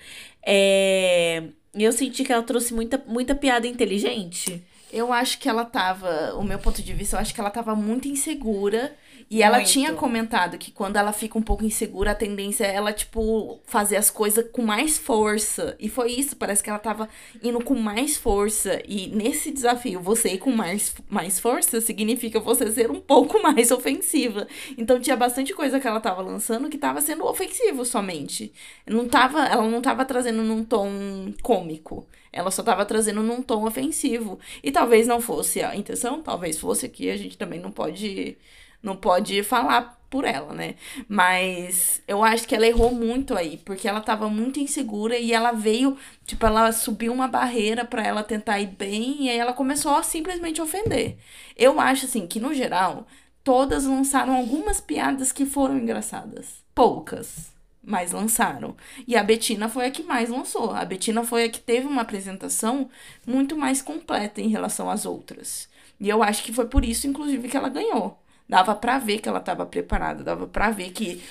[0.43, 1.43] É,
[1.75, 4.63] E eu senti que ela trouxe muita, muita piada inteligente.
[4.91, 7.75] Eu acho que ela tava, o meu ponto de vista, eu acho que ela tava
[7.75, 8.95] muito insegura.
[9.29, 9.69] E ela Muito.
[9.69, 13.95] tinha comentado que quando ela fica um pouco insegura, a tendência é ela, tipo, fazer
[13.95, 15.75] as coisas com mais força.
[15.79, 17.07] E foi isso, parece que ela tava
[17.43, 18.81] indo com mais força.
[18.87, 23.69] E nesse desafio, você ir com mais, mais força significa você ser um pouco mais
[23.69, 24.47] ofensiva.
[24.75, 28.51] Então tinha bastante coisa que ela tava lançando que tava sendo ofensivo somente.
[28.87, 32.07] Não tava, ela não tava trazendo num tom cômico.
[32.33, 34.39] Ela só tava trazendo num tom ofensivo.
[34.63, 38.37] E talvez não fosse a intenção, talvez fosse aqui, a gente também não pode
[38.81, 40.75] não pode falar por ela, né?
[41.07, 45.51] Mas eu acho que ela errou muito aí, porque ela tava muito insegura e ela
[45.51, 49.93] veio, tipo, ela subiu uma barreira pra ela tentar ir bem e aí ela começou
[49.95, 51.17] a simplesmente ofender.
[51.55, 53.07] Eu acho assim que no geral
[53.43, 58.75] todas lançaram algumas piadas que foram engraçadas, poucas mas lançaram.
[59.07, 60.71] E a Betina foi a que mais lançou.
[60.71, 62.89] A Betina foi a que teve uma apresentação
[63.25, 65.67] muito mais completa em relação às outras.
[65.99, 68.21] E eu acho que foi por isso, inclusive, que ela ganhou.
[68.49, 71.21] Dava pra ver que ela tava preparada, dava pra ver que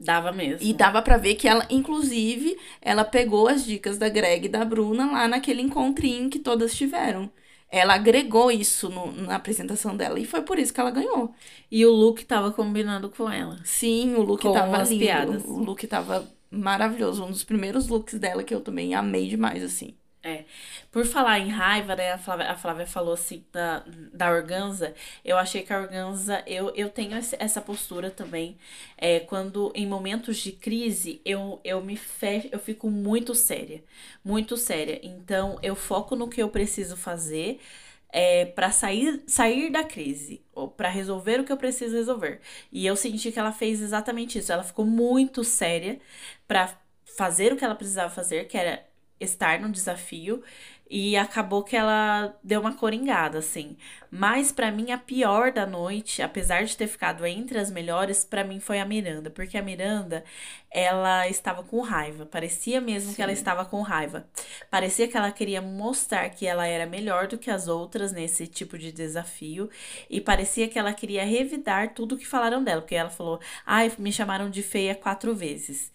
[0.00, 0.66] Dava mesmo.
[0.66, 4.64] e dava pra ver que ela, inclusive, ela pegou as dicas da Greg e da
[4.64, 7.30] Bruna lá naquele encontrinho que todas tiveram.
[7.70, 11.34] Ela agregou isso no- na apresentação dela e foi por isso que ela ganhou.
[11.70, 13.58] E o look tava combinando com ela.
[13.64, 15.00] Sim, o look Com tava as lindo.
[15.00, 15.44] piadas.
[15.44, 17.24] O look tava maravilhoso.
[17.24, 19.94] Um dos primeiros looks dela que eu também amei demais, assim.
[20.26, 20.46] É.
[20.90, 22.12] Por falar em raiva, né?
[22.12, 24.94] A Flávia, a Flávia falou assim da, da organza.
[25.22, 28.56] Eu achei que a organza, eu, eu tenho essa postura também.
[28.96, 33.84] É, quando em momentos de crise, eu, eu me fecho, eu fico muito séria.
[34.24, 34.98] Muito séria.
[35.02, 37.60] Então, eu foco no que eu preciso fazer
[38.10, 42.40] é, para sair, sair da crise, ou para resolver o que eu preciso resolver.
[42.72, 44.52] E eu senti que ela fez exatamente isso.
[44.52, 46.00] Ela ficou muito séria
[46.46, 46.74] para
[47.16, 48.84] fazer o que ela precisava fazer, que era
[49.20, 50.42] estar no desafio
[50.88, 53.76] e acabou que ela deu uma coringada assim.
[54.10, 58.44] Mas pra mim a pior da noite, apesar de ter ficado entre as melhores, pra
[58.44, 60.22] mim foi a Miranda, porque a Miranda,
[60.70, 64.28] ela estava com raiva, parecia mesmo que ela estava com raiva.
[64.70, 68.78] Parecia que ela queria mostrar que ela era melhor do que as outras nesse tipo
[68.78, 69.70] de desafio
[70.10, 74.12] e parecia que ela queria revidar tudo que falaram dela, porque ela falou: "Ai, me
[74.12, 75.92] chamaram de feia quatro vezes".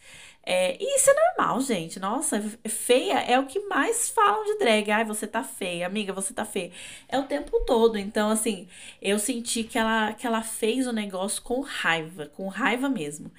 [0.51, 1.99] É, e isso é normal, gente.
[1.99, 4.89] Nossa, feia é o que mais falam de drag.
[4.89, 6.71] Ai, você tá feia, amiga, você tá feia.
[7.07, 7.99] É o tempo todo.
[7.99, 8.67] Então, assim,
[8.99, 13.31] eu senti que ela, que ela fez o negócio com raiva, com raiva mesmo.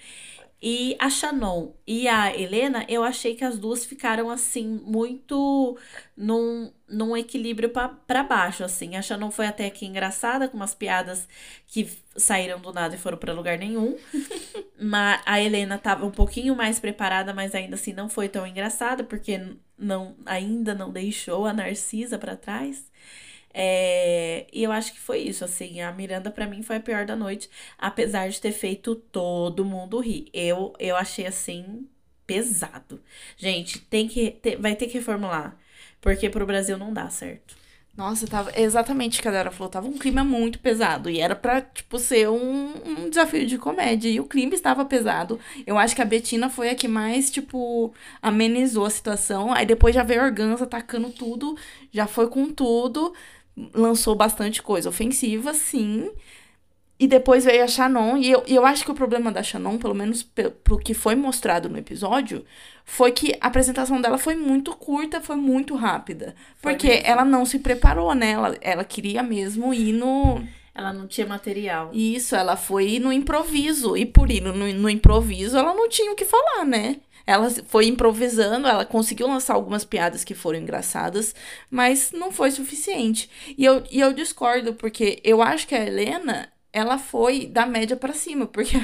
[0.62, 5.78] E a Shannon e a Helena, eu achei que as duas ficaram assim, muito
[6.16, 8.94] num, num equilíbrio pa- pra baixo, assim.
[8.96, 11.26] A Shannon foi até aqui engraçada, com umas piadas
[11.66, 13.96] que saíram do nada e foram pra lugar nenhum.
[14.80, 19.04] Mas a Helena tava um pouquinho mais preparada, mas ainda assim não foi tão engraçada,
[19.04, 19.40] porque
[19.78, 22.90] não, ainda não deixou a Narcisa pra trás.
[23.52, 27.04] É, e eu acho que foi isso, assim, a Miranda pra mim foi a pior
[27.04, 30.28] da noite, apesar de ter feito todo mundo rir.
[30.32, 31.86] Eu, eu achei assim
[32.26, 33.02] pesado.
[33.36, 35.56] Gente, tem que ter- vai ter que reformular,
[36.00, 37.56] porque pro Brasil não dá certo.
[37.96, 41.10] Nossa, tava exatamente o que a Dara falou, tava um clima muito pesado.
[41.10, 44.08] E era pra, tipo, ser um, um desafio de comédia.
[44.08, 45.38] E o clima estava pesado.
[45.66, 49.52] Eu acho que a Betina foi a que mais, tipo, amenizou a situação.
[49.52, 51.56] Aí depois já veio a Organza atacando tudo,
[51.92, 53.12] já foi com tudo,
[53.74, 56.10] lançou bastante coisa ofensiva, sim.
[56.98, 59.78] E depois veio a Shannon, e eu, e eu acho que o problema da Shannon,
[59.78, 62.44] pelo menos pe- pro que foi mostrado no episódio,
[62.84, 66.34] foi que a apresentação dela foi muito curta, foi muito rápida.
[66.56, 67.06] Foi porque mesmo.
[67.06, 68.32] ela não se preparou, né?
[68.32, 70.42] Ela, ela queria mesmo ir no.
[70.74, 71.90] Ela não tinha material.
[71.92, 73.96] Isso, ela foi no improviso.
[73.96, 76.96] E por ir no, no improviso, ela não tinha o que falar, né?
[77.26, 81.34] Ela foi improvisando, ela conseguiu lançar algumas piadas que foram engraçadas,
[81.70, 83.30] mas não foi suficiente.
[83.56, 87.96] E eu, e eu discordo, porque eu acho que a Helena, ela foi da média
[87.96, 88.80] pra cima, porque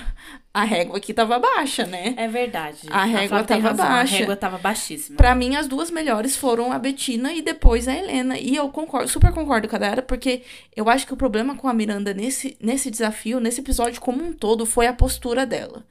[0.53, 2.15] a régua aqui tava baixa, né?
[2.17, 2.87] É verdade.
[2.91, 4.17] A régua tem tava baixa.
[4.17, 5.17] A régua tava baixíssima.
[5.17, 8.37] Pra mim, as duas melhores foram a Betina e depois a Helena.
[8.39, 10.43] E eu concordo, super concordo com a Dara, porque
[10.75, 14.33] eu acho que o problema com a Miranda nesse, nesse desafio, nesse episódio como um
[14.33, 15.87] todo, foi a postura dela.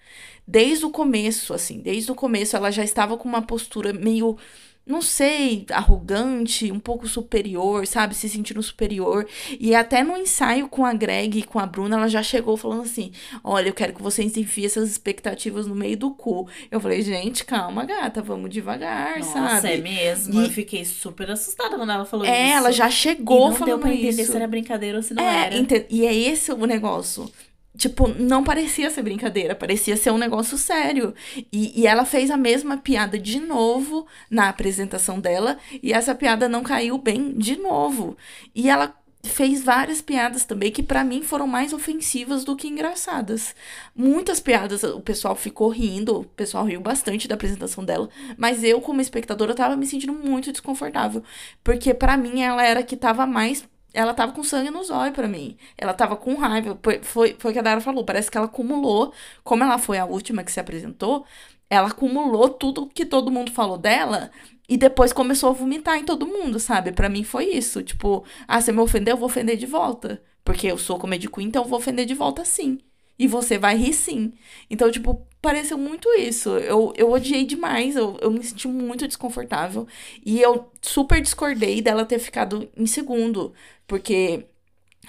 [0.48, 4.38] Desde o começo, assim, desde o começo, ela já estava com uma postura meio,
[4.86, 8.14] não sei, arrogante, um pouco superior, sabe?
[8.16, 9.28] Se sentindo superior.
[9.60, 12.84] E até no ensaio com a Greg e com a Bruna, ela já chegou falando
[12.84, 13.12] assim:
[13.44, 16.48] Olha, eu quero que vocês enfiem essas expectativas no meio do cu.
[16.70, 19.74] Eu falei, gente, calma, gata, vamos devagar, Nossa, sabe?
[19.74, 20.42] é mesmo.
[20.42, 22.58] E- Eu fiquei super assustada quando ela falou É, isso.
[22.58, 24.32] ela já E chegou não falando deu pra entender isso.
[24.32, 25.56] se era brincadeira ou se não é, era.
[25.58, 27.30] ente- e é esse o negócio.
[27.78, 31.14] Tipo, não parecia ser brincadeira, parecia ser um negócio sério.
[31.52, 36.48] E, e ela fez a mesma piada de novo na apresentação dela, e essa piada
[36.48, 38.18] não caiu bem de novo.
[38.54, 43.56] E ela fez várias piadas também que pra mim foram mais ofensivas do que engraçadas.
[43.96, 48.80] Muitas piadas o pessoal ficou rindo, o pessoal riu bastante da apresentação dela, mas eu
[48.80, 51.24] como espectadora tava me sentindo muito desconfortável,
[51.64, 55.28] porque pra mim ela era que tava mais ela tava com sangue nos olhos pra
[55.28, 55.58] mim.
[55.78, 56.78] Ela tava com raiva.
[56.84, 58.04] Foi, foi, foi o que a Dara falou.
[58.06, 59.14] Parece que ela acumulou.
[59.44, 61.26] Como ela foi a última que se apresentou,
[61.70, 64.32] ela acumulou tudo que todo mundo falou dela.
[64.68, 66.92] E depois começou a vomitar em todo mundo, sabe?
[66.92, 67.82] Pra mim foi isso.
[67.84, 70.22] Tipo, ah, você me ofendeu, eu vou ofender de volta.
[70.44, 72.80] Porque eu sou comedy queen, então eu vou ofender de volta sim.
[73.18, 74.34] E você vai rir sim.
[74.70, 76.50] Então, tipo, pareceu muito isso.
[76.58, 79.88] Eu, eu odiei demais, eu, eu me senti muito desconfortável.
[80.26, 83.54] E eu super discordei dela ter ficado em segundo.
[83.88, 84.46] Porque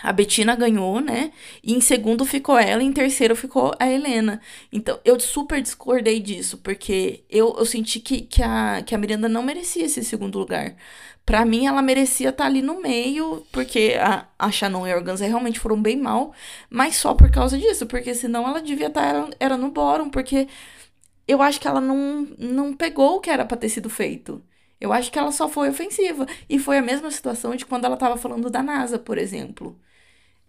[0.03, 1.33] a Betina ganhou, né?
[1.62, 4.40] E em segundo ficou ela, e em terceiro ficou a Helena.
[4.73, 9.29] Então, eu super discordei disso, porque eu, eu senti que, que, a, que a Miranda
[9.29, 10.77] não merecia esse segundo lugar.
[11.27, 15.27] Pra mim, ela merecia estar ali no meio, porque a, a Shannon e a Organza
[15.27, 16.33] realmente foram bem mal,
[16.71, 20.49] mas só por causa disso, porque senão ela devia estar era, era no bórum, porque
[21.29, 24.43] eu acho que ela não, não pegou o que era pra ter sido feito.
[24.81, 26.27] Eu acho que ela só foi ofensiva.
[26.49, 29.79] E foi a mesma situação de quando ela tava falando da NASA, por exemplo.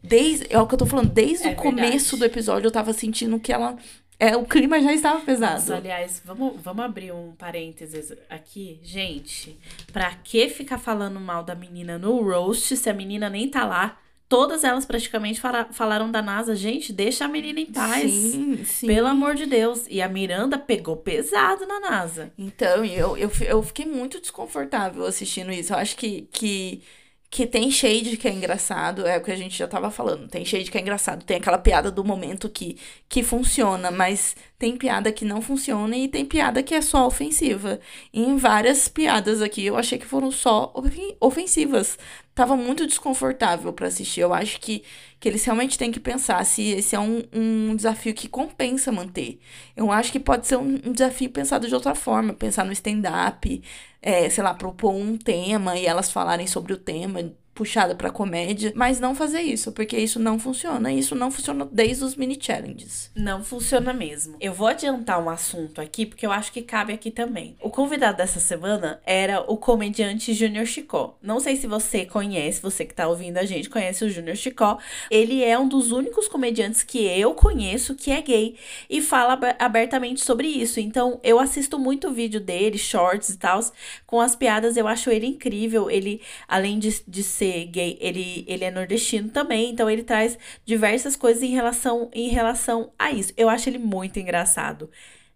[0.04, 2.18] Desde, é o que eu tô falando, desde É o começo verdade.
[2.18, 3.78] do episódio eu tava sentindo que ela
[4.20, 5.54] é, o clima já estava pesado.
[5.56, 8.80] Mas, aliás, vamos, vamos abrir um parênteses aqui.
[8.84, 9.58] Gente,
[9.94, 13.98] pra que ficar falando mal da menina no roast se a menina nem tá lá?
[14.30, 16.54] Todas elas praticamente fala- falaram da NASA.
[16.54, 18.12] Gente, deixa a menina em paz.
[18.12, 18.86] Sim, sim.
[18.88, 19.86] Pelo amor de Deus.
[19.90, 22.30] E a Miranda pegou pesado na NASA.
[22.38, 25.72] Então, eu, eu, eu fiquei muito desconfortável assistindo isso.
[25.72, 26.82] Eu acho que, que,
[27.30, 30.28] que tem shade que é engraçado, é o que a gente já tava falando.
[30.30, 32.78] Tem shade que é engraçado, tem aquela piada do momento que,
[33.10, 37.80] que funciona, mas tem piada que não funciona e tem piada que é só ofensiva.
[38.14, 41.98] E em várias piadas aqui eu achei que foram só ofen- ofensivas.
[42.38, 44.22] Tava muito desconfortável pra assistir.
[44.22, 44.84] Eu acho que,
[45.20, 49.40] que eles realmente têm que pensar se esse é um, um desafio que compensa manter.
[49.76, 53.64] Eu acho que pode ser um, um desafio pensado de outra forma, pensar no stand-up,
[54.00, 58.72] é, sei lá, propor um tema e elas falarem sobre o tema, puxada pra comédia,
[58.76, 60.94] mas não fazer isso, porque isso não funciona.
[60.94, 63.10] Isso não funciona desde os mini challenges.
[63.16, 64.36] Não funciona mesmo.
[64.40, 67.56] Eu vou adiantar um assunto aqui, porque eu acho que cabe aqui também.
[67.60, 71.18] O convidado dessa semana era o comediante Júnior Chicó.
[71.22, 74.78] Não sei se você conhece, você que tá ouvindo a gente conhece o Júnior Chicó.
[75.10, 78.56] Ele é um dos únicos comediantes que eu conheço que é gay
[78.88, 80.80] e fala ab- abertamente sobre isso.
[80.80, 83.60] Então, eu assisto muito vídeo dele, shorts e tal,
[84.06, 84.78] com as piadas.
[84.78, 85.90] Eu acho ele incrível.
[85.90, 89.70] Ele, além de, de ser gay, ele, ele é nordestino também.
[89.70, 93.34] Então, ele traz diversas coisas em relação, em relação a isso.
[93.38, 94.90] Eu acho ele muito engraçado.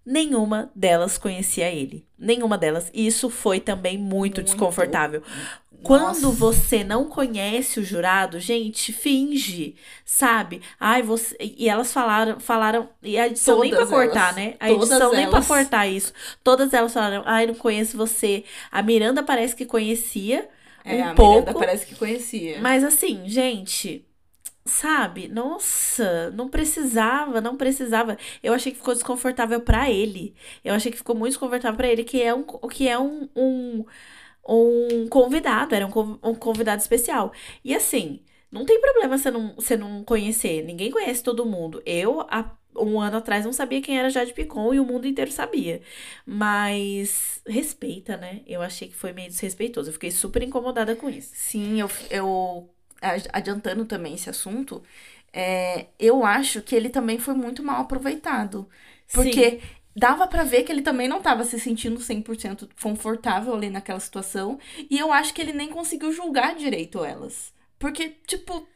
[0.05, 2.05] Nenhuma delas conhecia ele.
[2.17, 2.89] Nenhuma delas.
[2.93, 4.43] E isso foi também muito, Muito.
[4.43, 5.21] desconfortável.
[5.83, 6.29] Quando Nossa.
[6.29, 10.61] você não conhece o jurado, gente, finge, sabe?
[10.79, 11.35] Ai, você.
[11.39, 12.87] E elas falaram, falaram.
[13.01, 14.35] E a edição nem pra Todas cortar, elas.
[14.35, 14.53] né?
[14.59, 15.47] A Todas edição nem pra elas.
[15.47, 16.13] cortar isso.
[16.43, 18.43] Todas elas falaram, ai, não conheço você.
[18.71, 20.47] A Miranda parece que conhecia
[20.83, 21.53] É, um a pouco.
[21.53, 22.59] Parece que conhecia.
[22.61, 24.05] Mas assim, gente,
[24.65, 25.27] sabe?
[25.27, 28.17] Nossa, não precisava, não precisava.
[28.43, 30.35] Eu achei que ficou desconfortável pra ele.
[30.63, 33.85] Eu achei que ficou muito desconfortável pra ele, que é um que é um, um,
[34.47, 37.31] um convidado, era um, um convidado especial.
[37.63, 40.63] E assim, não tem problema você não, você não conhecer.
[40.63, 41.81] Ninguém conhece todo mundo.
[41.85, 42.43] Eu, há
[42.75, 45.81] um ano atrás, não sabia quem era Jade Picon e o mundo inteiro sabia.
[46.25, 48.41] Mas respeita, né?
[48.47, 49.89] Eu achei que foi meio desrespeitoso.
[49.89, 51.31] Eu fiquei super incomodada com isso.
[51.33, 52.69] Sim, eu, eu
[53.31, 54.83] adiantando também esse assunto,
[55.33, 58.69] é, eu acho que ele também foi muito mal aproveitado.
[59.13, 59.59] Porque
[59.95, 64.59] dava pra ver que ele também não tava se sentindo 100% confortável ali naquela situação.
[64.89, 67.53] E eu acho que ele nem conseguiu julgar direito elas.
[67.79, 68.67] Porque, tipo,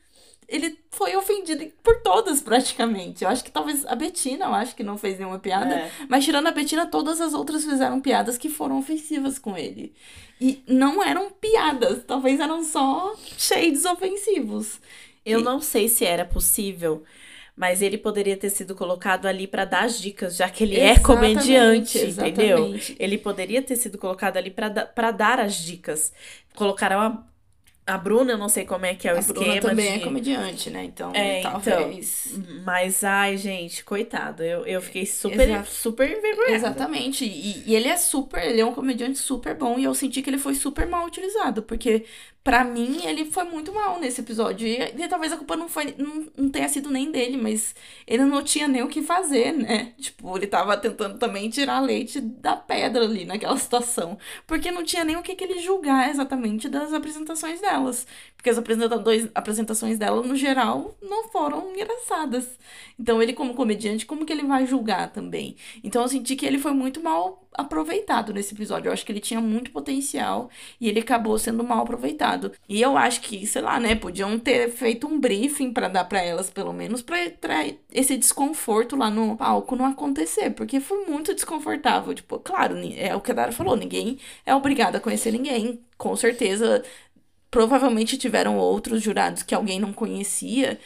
[0.47, 3.23] ele foi ofendido por todas praticamente.
[3.23, 5.73] Eu acho que talvez a Betina, eu acho que não fez nenhuma piada.
[5.75, 5.91] É.
[6.09, 9.93] Mas tirando a Betina, todas as outras fizeram piadas que foram ofensivas com ele.
[10.39, 14.79] E não eram piadas, talvez eram só shades ofensivos.
[15.25, 17.03] Eu E- não sei se era possível,
[17.55, 20.91] mas ele poderia ter sido colocado ali pra dar as dicas, já que ele é
[20.91, 21.03] Exatamente,
[21.39, 22.57] comediante, entendeu?
[22.57, 22.95] exatamente.
[22.99, 26.11] Ele poderia ter sido colocado ali da- pra dar as dicas.
[26.53, 27.23] Colocaram a,
[27.87, 29.99] a Bruna, eu não sei como é que é o a esquema Bruna também de...
[29.99, 30.83] é comediante, né?
[30.85, 31.61] Então, É, então.
[31.61, 32.41] talvez.
[32.63, 34.43] Mas, ai, gente, coitado.
[34.43, 35.69] Eu, eu fiquei super, Exato.
[35.69, 36.53] super envergonhada.
[36.55, 37.25] Exatamente.
[37.25, 39.77] E, e ele é super, ele é um comediante super bom.
[39.79, 41.61] E eu senti que ele foi super mal utilizado.
[41.63, 42.05] Porque,
[42.45, 44.67] pra mim, ele foi muito mal nesse episódio.
[44.67, 47.73] E, e talvez a culpa não, foi, não, não tenha sido nem dele, mas
[48.05, 49.93] ele não tinha nem o que fazer, né?
[49.97, 54.15] Tipo, ele tava tentando também tirar leite da pedra ali naquela situação.
[54.45, 58.05] Porque não tinha nem o que, que ele julgar exatamente das apresentações delas.
[58.37, 62.59] Porque as apresentações, apresentações dela, no geral, não foram engraçadas.
[62.99, 65.55] Então, ele, como comediante, como que ele vai julgar também?
[65.83, 68.89] Então, eu senti que ele foi muito mal aproveitado nesse episódio.
[68.89, 72.34] Eu acho que ele tinha muito potencial e ele acabou sendo mal aproveitado.
[72.67, 76.21] E eu acho que, sei lá, né, podiam ter feito um briefing pra dar pra
[76.21, 81.33] elas, pelo menos, pra, pra esse desconforto lá no palco não acontecer, porque foi muito
[81.33, 82.13] desconfortável.
[82.13, 85.81] Tipo, claro, é o que a Dara falou, ninguém é obrigado a conhecer ninguém.
[85.97, 86.83] Com certeza,
[87.49, 90.79] provavelmente tiveram outros jurados que alguém não conhecia,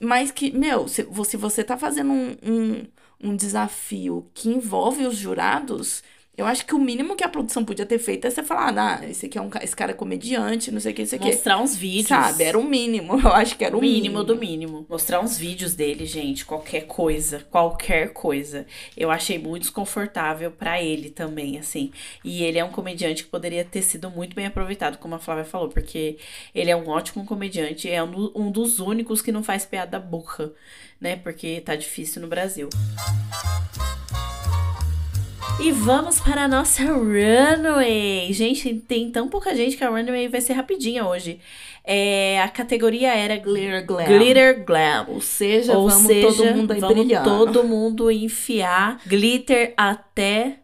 [0.00, 2.86] mas que, meu, se, se você tá fazendo um, um,
[3.30, 6.02] um desafio que envolve os jurados,
[6.36, 9.08] eu acho que o mínimo que a produção podia ter feito é você falar, ah,
[9.08, 11.26] esse aqui é um esse cara é comediante, não sei o que, esse aqui.
[11.26, 12.08] Mostrar uns vídeos.
[12.08, 13.18] Sabe, era o mínimo.
[13.24, 14.24] Eu acho que era O o mínimo mínimo.
[14.24, 14.86] do mínimo.
[14.88, 18.66] Mostrar uns vídeos dele, gente, qualquer coisa, qualquer coisa.
[18.96, 21.90] Eu achei muito desconfortável pra ele também, assim.
[22.22, 25.44] E ele é um comediante que poderia ter sido muito bem aproveitado, como a Flávia
[25.44, 26.18] falou, porque
[26.54, 30.52] ele é um ótimo comediante, é um, um dos únicos que não faz piada burra,
[31.00, 31.16] né?
[31.16, 32.68] Porque tá difícil no Brasil.
[35.60, 38.32] E vamos para a nossa runway.
[38.32, 41.40] Gente, tem tão pouca gente que a runway vai ser rapidinha hoje.
[41.82, 44.04] É, a categoria era Glitter Glam.
[44.04, 45.06] Glitter Glam.
[45.08, 50.58] Ou seja, Ou vamos seja, todo mundo aí vamos todo mundo enfiar glitter até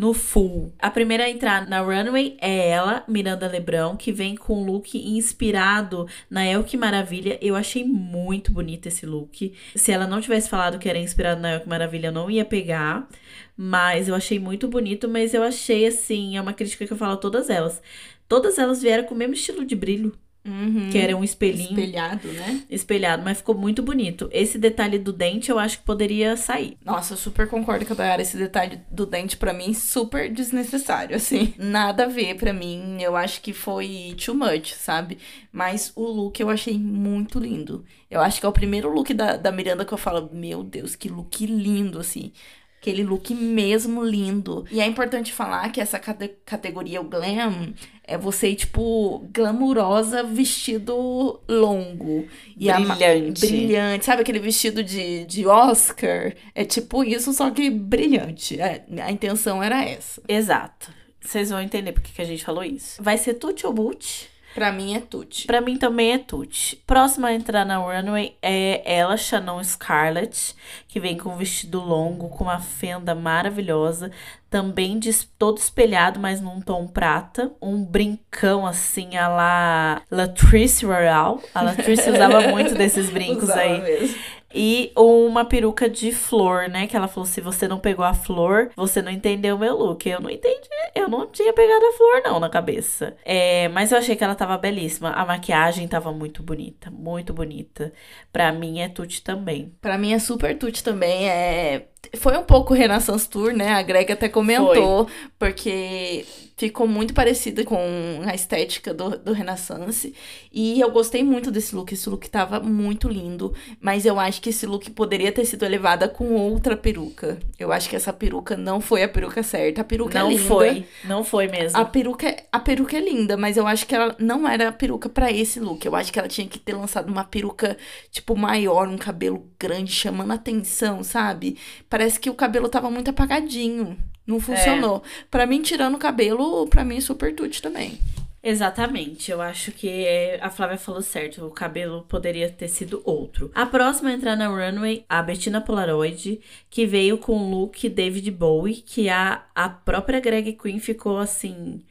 [0.00, 0.72] no full.
[0.78, 4.96] A primeira a entrar na runway é ela, Miranda Lebrão, que vem com um look
[4.96, 7.38] inspirado na El Que Maravilha.
[7.42, 9.52] Eu achei muito bonito esse look.
[9.74, 12.46] Se ela não tivesse falado que era inspirado na El Que Maravilha, eu não ia
[12.46, 13.06] pegar.
[13.54, 17.12] Mas eu achei muito bonito, mas eu achei assim, é uma crítica que eu falo
[17.12, 17.82] a todas elas.
[18.26, 20.88] Todas elas vieram com o mesmo estilo de brilho, Uhum.
[20.90, 22.62] que era um espelhinho Espelhado, né?
[22.70, 24.28] espelhado, mas ficou muito bonito.
[24.32, 26.78] Esse detalhe do dente eu acho que poderia sair.
[26.84, 28.22] Nossa, eu super concordo com a Dayara.
[28.22, 31.52] Esse detalhe do dente, pra mim, super desnecessário, assim.
[31.58, 32.96] Nada a ver pra mim.
[33.02, 35.18] Eu acho que foi too much, sabe?
[35.52, 37.84] Mas o look eu achei muito lindo.
[38.10, 40.96] Eu acho que é o primeiro look da, da Miranda que eu falo, meu Deus,
[40.96, 42.32] que look lindo, assim.
[42.80, 44.64] Aquele look mesmo lindo.
[44.70, 47.74] E é importante falar que essa cate- categoria, o glam,
[48.04, 52.26] é você tipo, glamurosa, vestido longo.
[52.56, 53.46] E a ma- Brilhante.
[53.46, 54.04] brilhante.
[54.06, 56.34] Sabe aquele vestido de, de Oscar?
[56.54, 58.58] É tipo isso, só que brilhante.
[58.58, 60.22] É, a intenção era essa.
[60.26, 60.90] Exato.
[61.20, 63.02] Vocês vão entender porque que a gente falou isso.
[63.02, 64.29] Vai ser Tutti ou Boot?
[64.54, 65.46] Pra mim é Tutti.
[65.46, 66.76] Pra mim também é Tutti.
[66.86, 70.54] Próxima a entrar na runway é ela, Shannon Scarlett,
[70.88, 74.10] que vem com um vestido longo, com uma fenda maravilhosa,
[74.50, 77.52] também des- todo espelhado, mas num tom prata.
[77.62, 81.38] Um brincão assim, a la Latrice Royale.
[81.54, 83.80] A Latrice usava muito desses brincos Usava aí.
[83.80, 84.18] mesmo.
[84.52, 86.86] E uma peruca de flor, né?
[86.86, 90.08] Que ela falou: se você não pegou a flor, você não entendeu o meu look.
[90.08, 90.68] Eu não entendi.
[90.94, 93.16] Eu não tinha pegado a flor, não, na cabeça.
[93.24, 95.10] É, mas eu achei que ela tava belíssima.
[95.10, 96.90] A maquiagem tava muito bonita.
[96.90, 97.92] Muito bonita.
[98.32, 99.74] Pra mim é tudo também.
[99.80, 101.28] Pra mim é super Tutti também.
[101.28, 101.86] É...
[102.16, 103.72] Foi um pouco Renaissance Tour, né?
[103.72, 105.06] A Greg até comentou,
[105.38, 106.24] porque
[106.60, 107.78] ficou muito parecido com
[108.26, 110.14] a estética do, do Renaissance.
[110.52, 111.90] E eu gostei muito desse look.
[111.92, 113.54] Esse look tava muito lindo.
[113.80, 117.38] Mas eu acho que esse look poderia ter sido elevada com outra peruca.
[117.58, 119.80] Eu acho que essa peruca não foi a peruca certa.
[119.80, 120.42] A peruca é não linda.
[120.42, 120.84] foi.
[121.04, 121.78] Não foi mesmo.
[121.78, 124.72] A peruca, é- a peruca é linda, mas eu acho que ela não era a
[124.72, 125.84] peruca pra esse look.
[125.86, 127.76] Eu acho que ela tinha que ter lançado uma peruca,
[128.10, 131.56] tipo, maior, um cabelo grande, chamando atenção, sabe?
[131.88, 133.96] Parece que o cabelo tava muito apagadinho.
[134.34, 135.02] Não funcionou.
[135.30, 137.98] Pra mim, tirando o cabelo, pra mim é super tutti também.
[138.42, 143.50] Exatamente, eu acho que é- a Flávia falou certo, o cabelo poderia ter sido outro.
[143.54, 148.30] A próxima a entrar na runway, a Bettina Polaroid, que veio com o look David
[148.30, 151.82] Bowie, que a, a própria Greg Queen ficou assim,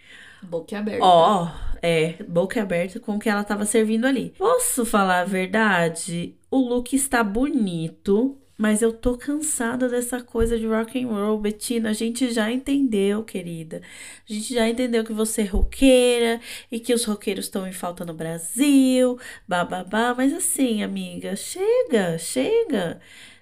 [0.42, 1.06] Boca aberta.
[1.06, 1.50] ó,
[1.84, 4.34] é, boca aberta com o que ela tava servindo ali.
[4.36, 6.34] Posso falar a verdade?
[6.50, 11.92] O look está bonito, mas eu tô cansada dessa coisa de rock and roll, Bettina.
[11.92, 13.82] A gente já entendeu, querida.
[14.30, 18.04] A gente já entendeu que você é roqueira e que os roqueiros estão em falta
[18.04, 20.14] no Brasil, bababá.
[20.14, 23.00] Mas assim, amiga, chega, chega.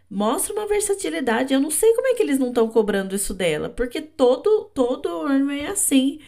[0.09, 1.51] Mostra uma versatilidade.
[1.51, 5.25] Eu não sei como é que eles não estão cobrando isso dela, porque todo todo
[5.27, 6.19] runway é assim.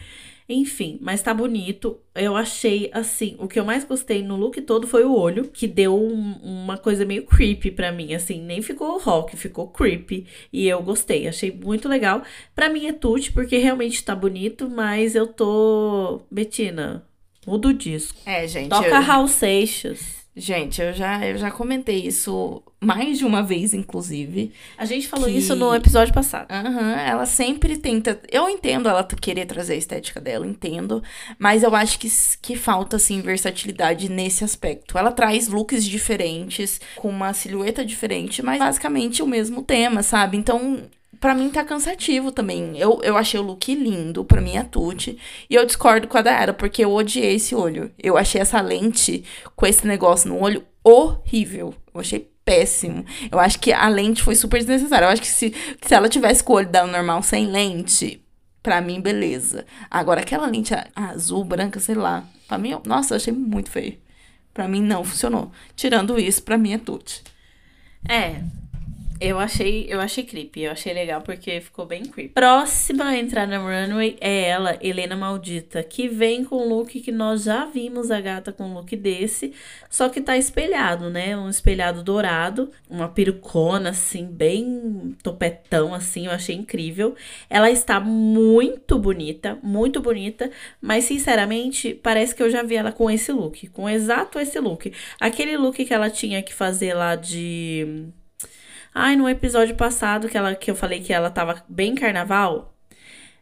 [0.52, 1.98] Enfim, mas tá bonito.
[2.14, 5.66] Eu achei assim, o que eu mais gostei no look todo foi o olho, que
[5.68, 10.66] deu um- uma coisa meio creepy pra mim, assim, nem ficou rock, ficou creepy, e
[10.66, 12.22] eu gostei, achei muito legal.
[12.54, 17.06] Pra mim é tute porque realmente tá bonito, mas eu tô, Betina,
[17.46, 18.18] muda o disco.
[18.26, 18.68] É, gente.
[18.70, 20.19] Toca eu- Raul Seixas.
[20.36, 24.52] Gente, eu já, eu já comentei isso mais de uma vez, inclusive.
[24.78, 26.46] A gente falou Que- isso no episódio passado.
[26.50, 28.18] Aham, ela sempre tenta.
[28.30, 31.02] Eu entendo ela querer trazer a estética dela, entendo.
[31.38, 32.08] Mas eu acho que,
[32.40, 34.96] que falta, assim, versatilidade nesse aspecto.
[34.96, 40.36] Ela traz looks diferentes, com uma silhueta diferente, mas basicamente o mesmo tema, sabe?
[40.36, 40.84] Então.
[41.20, 42.78] Pra mim tá cansativo também.
[42.78, 45.04] Eu, eu achei o look lindo, pra mim é tudo.
[45.50, 47.92] E eu discordo com a Daera, porque eu odiei esse olho.
[47.98, 49.22] Eu achei essa lente
[49.54, 51.74] com esse negócio no olho horrível.
[51.92, 53.04] Eu achei péssimo.
[53.30, 55.04] Eu acho que a lente foi super desnecessária.
[55.04, 58.24] Eu acho que se, se ela tivesse com o olho dela normal sem lente,
[58.62, 59.66] pra mim, beleza.
[59.90, 62.24] Agora, aquela lente azul, branca, sei lá.
[62.48, 63.98] Pra mim, eu- nossa, eu achei muito feio.
[64.54, 65.52] Pra mim, não funcionou.
[65.76, 67.04] Tirando isso, pra mim é tudo.
[68.08, 68.40] É.
[69.20, 72.32] Eu achei, eu achei creepy, eu achei legal porque ficou bem creepy.
[72.32, 77.12] Próxima a entrar na runway é ela, Helena Maldita, que vem com um look que
[77.12, 79.52] nós já vimos a gata com um look desse,
[79.90, 81.36] só que tá espelhado, né?
[81.36, 87.14] Um espelhado dourado, uma perucona assim, bem topetão assim, eu achei incrível.
[87.50, 90.50] Ela está muito bonita, muito bonita,
[90.80, 94.90] mas sinceramente, parece que eu já vi ela com esse look, com exato esse look.
[95.20, 98.08] Aquele look que ela tinha que fazer lá de
[98.94, 102.74] Ai, no episódio passado que, ela, que eu falei que ela tava bem carnaval,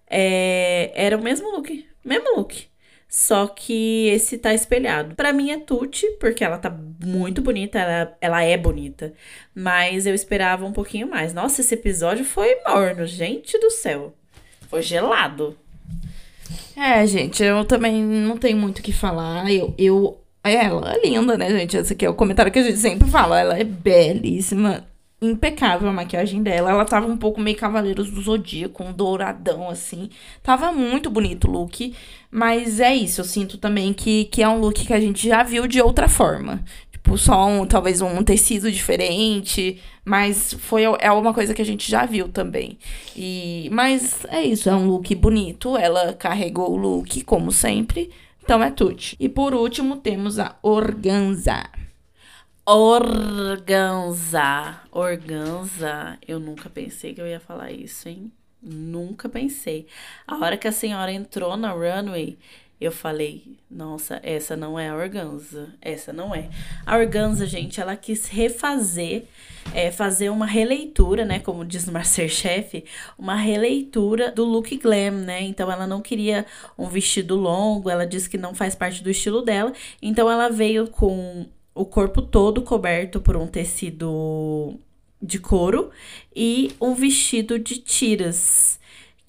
[0.08, 1.86] é, era o mesmo look.
[2.04, 2.68] Mesmo look.
[3.08, 5.14] Só que esse tá espelhado.
[5.14, 6.70] Para mim é Tuti, porque ela tá
[7.02, 9.14] muito bonita, ela, ela é bonita.
[9.54, 11.32] Mas eu esperava um pouquinho mais.
[11.32, 14.14] Nossa, esse episódio foi morno, gente do céu.
[14.68, 15.56] Foi gelado.
[16.76, 19.50] É, gente, eu também não tenho muito o que falar.
[19.50, 21.76] Eu, eu ela é linda, né, gente?
[21.76, 23.40] Esse aqui é o comentário que a gente sempre fala.
[23.40, 24.86] Ela é belíssima
[25.20, 26.70] impecável a maquiagem dela.
[26.70, 30.10] Ela tava um pouco meio Cavaleiros do Zodíaco, um douradão assim.
[30.42, 31.94] Tava muito bonito o look,
[32.30, 35.42] mas é isso, eu sinto também que, que é um look que a gente já
[35.42, 36.62] viu de outra forma.
[36.92, 41.90] Tipo, só um, talvez um tecido diferente, mas foi é uma coisa que a gente
[41.90, 42.78] já viu também.
[43.16, 45.76] E mas é isso, é um look bonito.
[45.76, 48.10] Ela carregou o look como sempre.
[48.42, 48.96] Então é tudo.
[49.20, 51.77] E por último temos a organza.
[52.70, 54.42] Organza.
[54.92, 56.18] Organza.
[56.28, 58.30] Eu nunca pensei que eu ia falar isso, hein?
[58.62, 59.86] Nunca pensei.
[60.26, 62.36] A hora que a senhora entrou na runway,
[62.78, 65.70] eu falei, nossa, essa não é a organza.
[65.80, 66.50] Essa não é.
[66.84, 69.24] A organza, gente, ela quis refazer,
[69.72, 71.38] é, fazer uma releitura, né?
[71.38, 72.84] Como diz no Masterchef,
[73.16, 75.40] uma releitura do look glam, né?
[75.40, 76.44] Então ela não queria
[76.76, 79.72] um vestido longo, ela disse que não faz parte do estilo dela.
[80.02, 81.46] Então ela veio com
[81.78, 84.78] o corpo todo coberto por um tecido
[85.22, 85.90] de couro
[86.34, 88.78] e um vestido de tiras.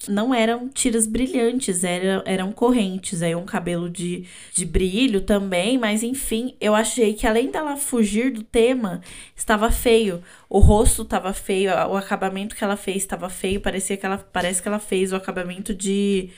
[0.07, 6.03] Não eram tiras brilhantes, eram, eram correntes, aí um cabelo de, de brilho também, mas
[6.03, 9.01] enfim, eu achei que além dela fugir do tema,
[9.35, 10.23] estava feio.
[10.49, 14.61] O rosto estava feio, o acabamento que ela fez estava feio, parecia que ela parece
[14.61, 16.29] que ela fez o acabamento de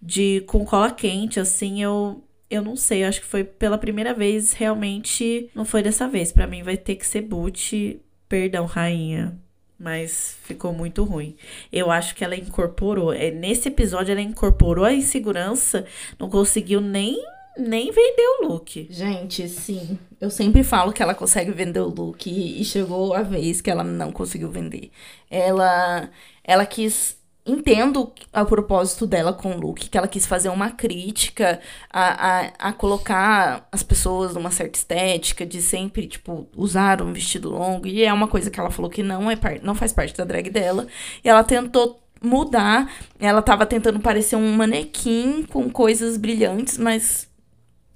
[0.00, 4.12] de com cola quente, assim, eu eu não sei, eu acho que foi pela primeira
[4.12, 6.30] vez, realmente não foi dessa vez.
[6.32, 9.38] Para mim vai ter que ser boot, perdão, rainha.
[9.78, 11.34] Mas ficou muito ruim.
[11.72, 13.12] Eu acho que ela incorporou.
[13.12, 15.84] É, nesse episódio, ela incorporou a insegurança,
[16.18, 17.20] não conseguiu nem
[17.58, 18.86] nem vender o look.
[18.90, 19.98] Gente, sim.
[20.20, 23.84] Eu sempre falo que ela consegue vender o look e chegou a vez que ela
[23.84, 24.90] não conseguiu vender.
[25.30, 26.08] Ela
[26.44, 31.60] ela quis entendo o propósito dela com o look, que ela quis fazer uma crítica
[31.92, 37.50] a, a, a colocar as pessoas numa certa estética, de sempre, tipo, usar um vestido
[37.50, 37.86] longo.
[37.86, 40.50] E é uma coisa que ela falou que não, é não faz parte da drag
[40.50, 40.86] dela.
[41.24, 42.90] E ela tentou mudar.
[43.18, 47.28] Ela tava tentando parecer um manequim com coisas brilhantes, mas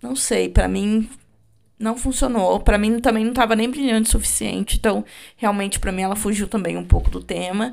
[0.02, 1.08] não sei, para mim
[1.78, 2.60] não funcionou.
[2.60, 4.76] Para mim também não tava nem brilhante o suficiente.
[4.76, 5.04] Então,
[5.36, 7.72] realmente para mim ela fugiu também um pouco do tema.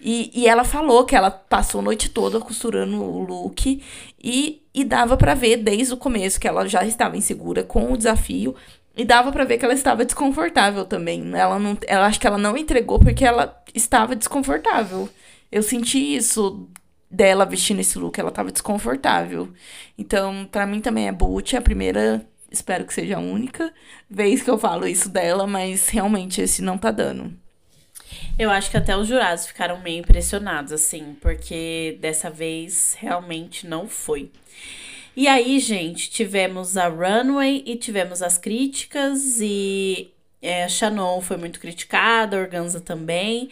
[0.00, 3.82] E, e ela falou que ela passou a noite toda costurando o look
[4.22, 7.96] e, e dava para ver desde o começo que ela já estava insegura com o
[7.98, 8.54] desafio
[8.96, 11.30] e dava para ver que ela estava desconfortável também.
[11.34, 15.08] Ela não, ela acho que ela não entregou porque ela estava desconfortável.
[15.52, 16.68] Eu senti isso
[17.10, 19.48] dela vestindo esse look, ela estava desconfortável.
[19.98, 23.72] Então, para mim também é boot, é a primeira, espero que seja a única
[24.08, 27.32] vez que eu falo isso dela, mas realmente esse não tá dando.
[28.38, 33.88] Eu acho que até os jurados ficaram meio impressionados, assim, porque dessa vez realmente não
[33.88, 34.30] foi.
[35.16, 41.60] E aí, gente, tivemos a Runway e tivemos as críticas, e é, Shannon foi muito
[41.60, 43.50] criticada, a Organza também.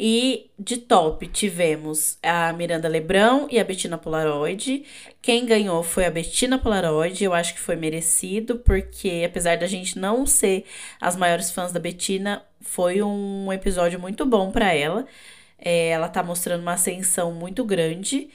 [0.00, 4.84] E de top tivemos a Miranda Lebrão e a Bettina Polaroid.
[5.20, 7.24] Quem ganhou foi a Bettina Polaroid.
[7.24, 10.64] Eu acho que foi merecido, porque apesar da gente não ser
[11.00, 15.04] as maiores fãs da Bettina, foi um episódio muito bom para ela.
[15.58, 18.30] É, ela tá mostrando uma ascensão muito grande.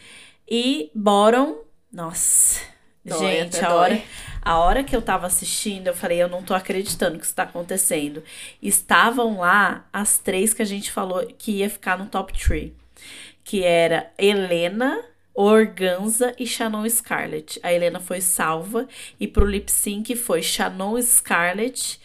[0.46, 1.60] E Boron,
[1.90, 2.60] nossa,
[3.06, 4.02] dói, gente, a hora,
[4.42, 7.44] a hora que eu tava assistindo, eu falei, eu não tô acreditando que isso tá
[7.44, 8.24] acontecendo.
[8.62, 12.72] Estavam lá as três que a gente falou que ia ficar no top 3.
[13.44, 17.60] Que era Helena, Organza e Shannon Scarlett.
[17.64, 18.88] A Helena foi salva
[19.20, 22.00] e pro lip sync foi Shannon Scarlett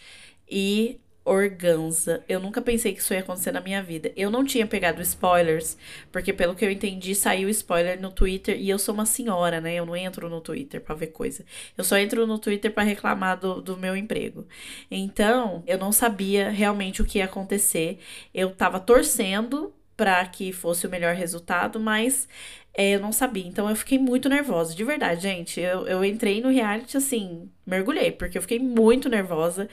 [0.49, 2.23] e Organza.
[2.27, 4.11] Eu nunca pensei que isso ia acontecer na minha vida.
[4.15, 5.77] Eu não tinha pegado spoilers,
[6.11, 9.75] porque pelo que eu entendi, saiu spoiler no Twitter e eu sou uma senhora, né?
[9.75, 11.45] Eu não entro no Twitter para ver coisa.
[11.77, 14.47] Eu só entro no Twitter para reclamar do, do meu emprego.
[14.89, 17.99] Então, eu não sabia realmente o que ia acontecer.
[18.33, 22.27] Eu tava torcendo para que fosse o melhor resultado, mas
[22.73, 23.45] é, eu não sabia.
[23.45, 25.59] Então eu fiquei muito nervosa, de verdade, gente.
[25.59, 29.67] Eu, eu entrei no reality assim, mergulhei, porque eu fiquei muito nervosa.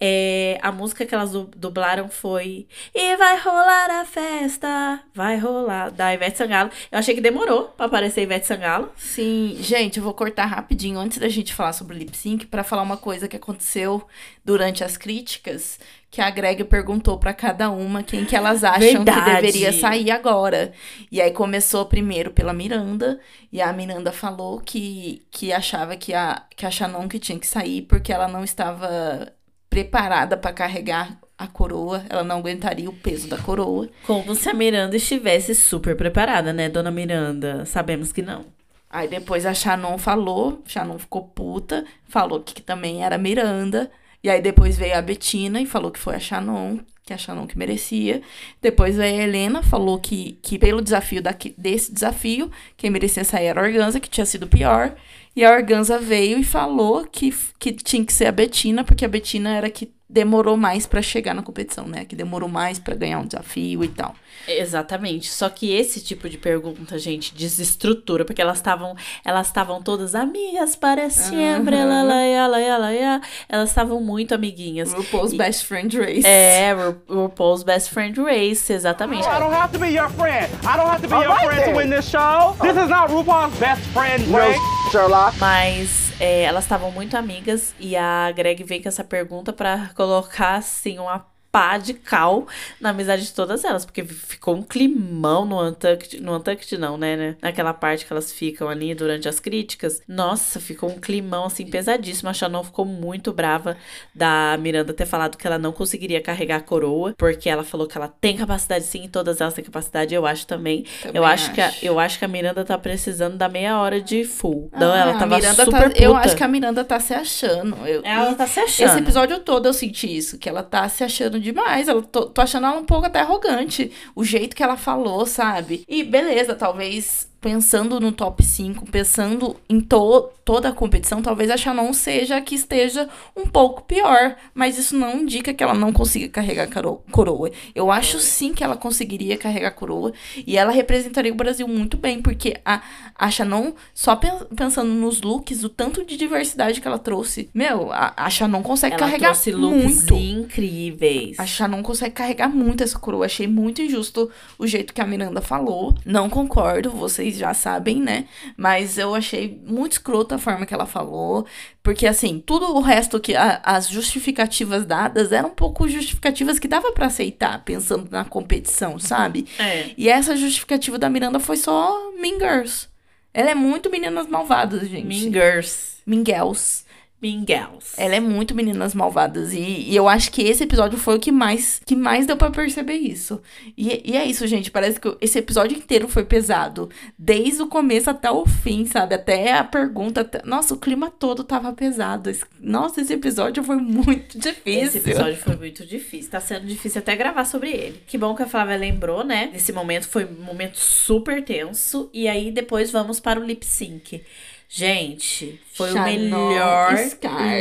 [0.00, 5.90] É, a música que elas du- dublaram foi E vai rolar a festa, vai rolar,
[5.90, 6.70] da Ivete Sangalo.
[6.90, 8.90] Eu achei que demorou pra aparecer Ivete Sangalo.
[8.96, 12.62] Sim, gente, eu vou cortar rapidinho antes da gente falar sobre o lip sync pra
[12.64, 14.06] falar uma coisa que aconteceu
[14.44, 15.78] durante as críticas,
[16.10, 19.42] que a Greg perguntou pra cada uma quem que elas acham que Verdade.
[19.42, 20.72] deveria sair agora.
[21.12, 23.20] E aí começou primeiro pela Miranda,
[23.52, 27.46] e a Miranda falou que, que achava que a, que a Shannon que tinha que
[27.46, 29.32] sair porque ela não estava
[29.70, 33.88] preparada pra carregar a coroa, ela não aguentaria o peso da coroa.
[34.06, 37.64] Como se a Miranda estivesse super preparada, né, dona Miranda?
[37.64, 38.44] Sabemos que não.
[38.90, 43.90] Aí depois a Shannon falou, Shannon ficou puta, falou que também era Miranda.
[44.24, 47.46] E aí depois veio a Betina e falou que foi a Shannon, que a Shannon
[47.46, 48.20] que merecia.
[48.60, 53.60] Depois a Helena, falou que, que pelo desafio daqui, desse desafio, quem merecia sair era
[53.60, 54.94] a Organza, que tinha sido pior.
[55.34, 59.08] E a Organza veio e falou que, que tinha que ser a Betina, porque a
[59.08, 62.04] Betina era que demorou mais pra chegar na competição, né?
[62.04, 64.14] Que demorou mais pra ganhar um desafio e tal.
[64.46, 65.28] Exatamente.
[65.30, 70.74] Só que esse tipo de pergunta, gente, desestrutura, porque elas estavam, elas estavam todas amigas
[70.74, 71.86] para sempre, Aham.
[71.86, 73.20] lá, lá, lá, lá, lá, lá.
[73.48, 74.92] elas estavam muito amiguinhas.
[74.94, 76.26] RuPaul's E- Best Friend Race.
[76.26, 79.26] É, Ru- RuPaul's Best Friend Race, exatamente.
[79.28, 80.48] I don't have to be your friend.
[80.64, 81.72] I don't have to be All your right friend then.
[81.74, 82.56] to win this show.
[82.62, 84.58] This is not RuPaul's best friend No, race.
[84.90, 85.36] Sherlock.
[85.38, 90.56] Mas é, elas estavam muito amigas e a Greg veio com essa pergunta pra colocar,
[90.56, 92.46] assim, uma pá de cal
[92.80, 97.16] na amizade de todas elas, porque ficou um climão no Untucked, no Untucked não, né,
[97.16, 97.36] né?
[97.40, 100.00] Naquela parte que elas ficam ali durante as críticas.
[100.06, 102.28] Nossa, ficou um climão, assim, pesadíssimo.
[102.28, 103.76] A Shannon ficou muito brava
[104.14, 107.96] da Miranda ter falado que ela não conseguiria carregar a coroa, porque ela falou que
[107.96, 110.84] ela tem capacidade sim, e todas elas têm capacidade, eu acho também.
[111.02, 111.84] Também eu acho, que a, acho.
[111.84, 114.70] eu acho que a Miranda tá precisando da meia hora de full.
[114.72, 116.02] Não, Ah, ela tava Miranda super tá, puta.
[116.02, 117.76] Eu acho que a Miranda tá se achando.
[117.86, 118.88] Eu, Ela tá se achando.
[118.88, 121.88] Esse episódio todo eu senti isso, que ela tá se achando demais.
[121.88, 123.90] Ela, tô, tô achando ela um pouco até arrogante.
[124.14, 125.84] O jeito que ela falou, sabe?
[125.88, 131.56] E beleza, talvez pensando no top 5, pensando em to toda a competição, talvez a
[131.58, 134.34] Shannon seja a que esteja um pouco pior.
[134.54, 136.68] Mas isso não indica que ela não consiga carregar
[137.10, 137.50] coroa.
[137.74, 140.12] Eu acho sim que ela conseguiria carregar coroa.
[140.46, 142.80] E ela representaria o Brasil muito bem, porque a,
[143.14, 147.50] a Shannon, só pen- pensando nos looks, o tanto de diversidade que ela trouxe.
[147.52, 150.14] Meu, a, a Shannon consegue Ela carregar trouxe looks muito.
[150.14, 151.38] incríveis.
[151.38, 153.26] A Shannon consegue carregar muito essa coroa.
[153.26, 155.94] Achei muito injusto o jeito que a Miranda falou.
[156.06, 158.26] Não concordo, vocês já sabem, né?
[158.56, 161.46] Mas eu achei muito escrota a forma que ela falou.
[161.82, 163.34] Porque, assim, tudo o resto que.
[163.34, 168.98] a- as justificativas dadas eram um pouco justificativas que dava pra aceitar, pensando na competição,
[168.98, 169.46] sabe?
[169.58, 169.90] É.
[169.96, 172.88] E essa justificativa da Miranda foi só Mean Girls.
[173.32, 175.06] Ela é muito meninas malvadas, gente.
[175.06, 175.98] Mean Girls.
[176.06, 176.84] Mean Girls.
[177.20, 177.94] Mean Girls.
[177.96, 179.52] Ela é muito meninas malvadas.
[179.52, 179.58] E,
[179.90, 182.94] e eu acho que esse episódio foi o que mais, que mais deu pra perceber
[182.94, 183.40] isso.
[183.76, 184.70] E, e é isso, gente.
[184.70, 186.88] Parece que esse episódio inteiro foi pesado.
[187.18, 189.14] Desde o começo até o fim, sabe?
[189.16, 190.20] Até a pergunta.
[190.20, 192.30] até- Nossa, o clima todo tava pesado.
[192.30, 194.82] Esse- Nossa, esse episódio foi muito difícil.
[194.84, 196.30] Esse episódio foi muito difícil.
[196.30, 198.00] Tá sendo difícil até gravar sobre ele.
[198.06, 199.50] Que bom que a Flávia lembrou, né?
[199.54, 202.08] Esse momento foi um momento super tenso.
[202.12, 204.22] E aí depois vamos para o lip sync.
[204.70, 206.94] Gente, foi Shannon o melhor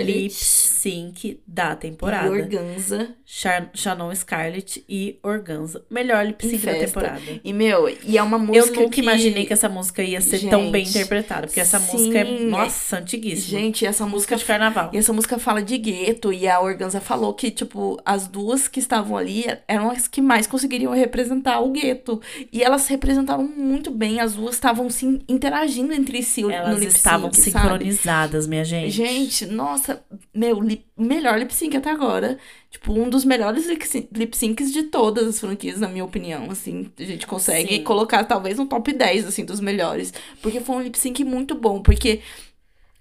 [0.04, 2.28] lip sync da temporada.
[2.28, 3.10] E Organza.
[3.26, 5.84] Shan- Shannon Scarlett e Organza.
[5.90, 7.22] Melhor lip sync da temporada.
[7.44, 9.02] E, meu, e é uma Eu música nunca que...
[9.02, 11.48] imaginei que essa música ia ser tão bem Gente, interpretada.
[11.48, 13.60] Porque essa sim, música é, nossa, antiguíssima.
[13.60, 14.90] Gente, essa música música de carnaval.
[14.94, 18.80] E essa música fala de gueto, e a Organza falou que, tipo, as duas que
[18.80, 22.20] estavam ali eram as que mais conseguiriam representar o gueto.
[22.52, 26.92] E elas representaram muito bem, as duas estavam se interagindo entre si no Elas lip
[26.92, 27.86] sync, estavam sabe?
[28.08, 28.92] Sincronizadas, minha gente.
[28.92, 30.04] Gente, nossa,
[30.34, 32.38] meu, lip- melhor lip sync até agora.
[32.70, 36.50] Tipo, um dos melhores lip syn- lip syncs de todas as franquias, na minha opinião.
[36.50, 37.84] Assim, a gente consegue Sim.
[37.84, 40.14] colocar talvez no top 10, assim, dos melhores.
[40.42, 41.82] Porque foi um lip sync muito bom.
[41.82, 42.22] Porque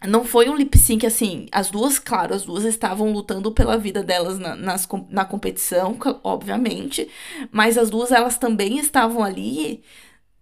[0.07, 1.47] não foi um lip sync assim.
[1.51, 6.21] As duas, claro, as duas estavam lutando pela vida delas na, nas na competição, co-
[6.23, 7.09] obviamente.
[7.51, 9.83] Mas as duas, elas também estavam ali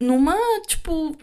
[0.00, 0.36] numa,
[0.66, 1.16] tipo,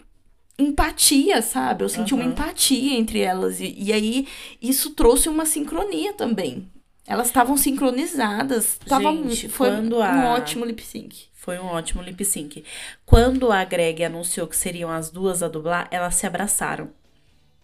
[0.62, 1.84] empatia, sabe?
[1.84, 2.32] Eu senti uma Aham.
[2.32, 3.59] empatia entre elas.
[3.59, 4.28] E, e aí,
[4.62, 6.70] isso trouxe uma sincronia também.
[7.05, 8.78] Elas estavam sincronizadas.
[8.86, 11.26] Tava Gente, foi um a- ótimo lip sync.
[11.34, 12.64] Foi um ótimo lip sync.
[13.05, 16.89] Quando a Greg anunciou que seriam as duas a dublar, elas se abraçaram.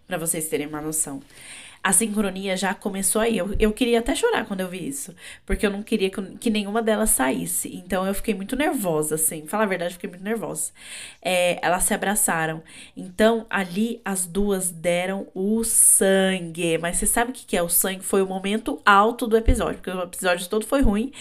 [0.08, 1.22] Pra vocês terem uma noção.
[1.88, 3.38] A sincronia já começou aí.
[3.38, 5.16] Eu, eu queria até chorar quando eu vi isso.
[5.46, 7.74] Porque eu não queria que, que nenhuma delas saísse.
[7.74, 9.48] Então eu fiquei muito nervosa, assim.
[9.48, 10.74] Falar a verdade, eu fiquei muito nervosa.
[11.22, 12.62] É, elas se abraçaram.
[12.96, 16.78] Então ali as duas deram o sangue.
[16.78, 18.04] Mas você sabe o que, é o sangue?
[18.04, 19.76] Foi o momento alto do episódio.
[19.76, 21.14] Porque o episódio todo foi ruim.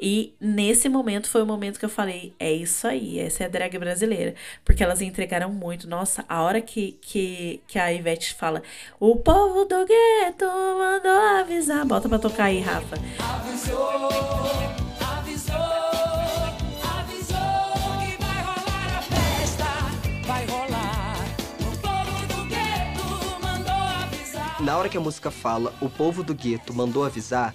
[0.00, 3.48] E nesse momento foi o momento que eu falei: é isso aí, essa é a
[3.50, 4.34] drag brasileira.
[4.64, 5.88] Porque elas entregaram muito.
[5.88, 8.62] Nossa, a hora que, que, que a Ivete fala:
[8.98, 11.84] o povo do gueto mandou avisar.
[11.84, 12.96] Bota pra tocar aí, Rafa.
[13.18, 14.40] Avisou.
[24.60, 27.54] Na hora que a música fala, o povo do gueto mandou avisar,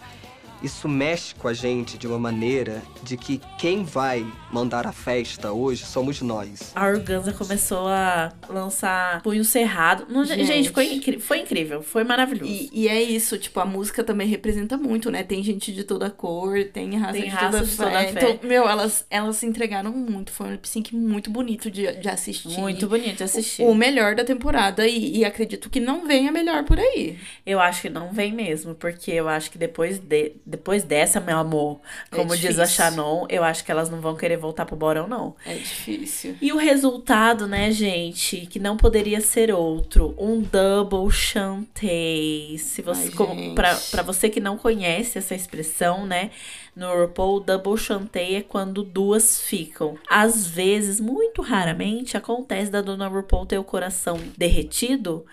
[0.65, 5.51] isso mexe com a gente de uma maneira de que quem vai mandar a festa
[5.51, 6.71] hoje somos nós.
[6.75, 10.05] A Organza começou a lançar punho cerrado.
[10.09, 10.71] Não, gente, Gente.
[10.71, 12.51] foi, incri foi incrível, foi maravilhoso.
[12.51, 15.23] E, e é isso, tipo, a música também representa muito, né?
[15.23, 18.07] Tem gente de toda cor, tem raça, Tem de, raça toda de toda fé.
[18.07, 18.11] fé.
[18.31, 20.31] Então, meu, elas, elas se entregaram muito.
[20.31, 22.59] Foi um lip sync muito bonito de, de assistir.
[22.59, 23.63] Muito bonito de assistir.
[23.63, 27.17] O melhor da temporada e, e acredito que não venha melhor por aí.
[27.45, 31.37] Eu acho que não vem mesmo, porque eu acho que depois, de, depois dessa, meu
[31.37, 31.81] amor,
[32.11, 32.65] É como diz a.
[32.65, 35.35] Shannon, eu acho que elas não vão querer voltar pro Borão, não.
[35.45, 36.35] É difícil.
[36.41, 42.57] E o resultado, né, gente, que não poderia ser outro, um double chantei.
[42.57, 46.31] Se você, Ai, como, pra, pra você que não conhece essa expressão, né,
[46.75, 49.97] no RuPaul, double chantei é quando duas ficam.
[50.09, 55.25] Às vezes, muito raramente, acontece da dona RuPaul ter o coração derretido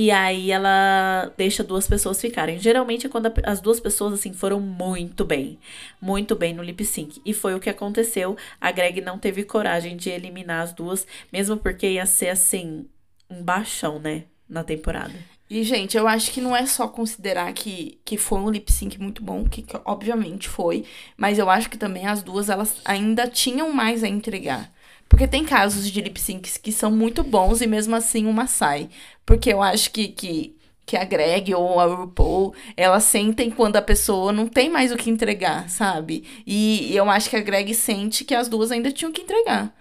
[0.00, 2.56] e aí ela deixa duas pessoas ficarem.
[2.56, 5.58] Geralmente é quando as duas pessoas assim foram muito bem,
[6.00, 7.20] muito bem no lip sync.
[7.26, 8.36] E foi o que aconteceu.
[8.60, 12.86] A Greg não teve coragem de eliminar as duas, mesmo porque ia ser assim
[13.28, 15.14] um baixão, né, na temporada.
[15.50, 19.00] E, gente, eu acho que não é só considerar que, que foi um lip sync
[19.00, 20.84] muito bom, que, que obviamente foi,
[21.16, 24.72] mas eu acho que também as duas, elas ainda tinham mais a entregar.
[25.08, 28.88] Porque tem casos de lip syncs que são muito bons e mesmo assim uma sai.
[29.24, 30.54] Porque eu acho que, que,
[30.84, 34.96] que a Greg ou a RuPaul, elas sentem quando a pessoa não tem mais o
[34.96, 36.24] que entregar, sabe?
[36.46, 39.74] E, e eu acho que a Greg sente que as duas ainda tinham que entregar.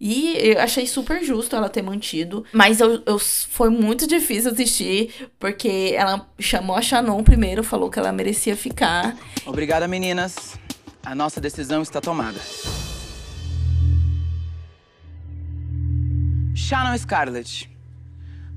[0.00, 2.44] E eu achei super justo ela ter mantido.
[2.52, 7.98] Mas eu, eu- foi muito difícil assistir, porque ela chamou a Shannon primeiro, falou que
[7.98, 9.16] ela merecia ficar.
[9.46, 10.58] Obrigada, meninas.
[11.04, 12.40] A nossa decisão está tomada.
[16.66, 17.70] Shannon Scarlett,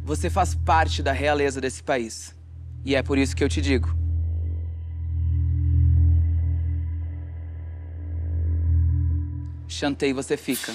[0.01, 2.33] você faz parte da realeza desse país.
[2.85, 3.93] E é por isso que eu te digo.
[9.67, 10.73] Chantei, você fica.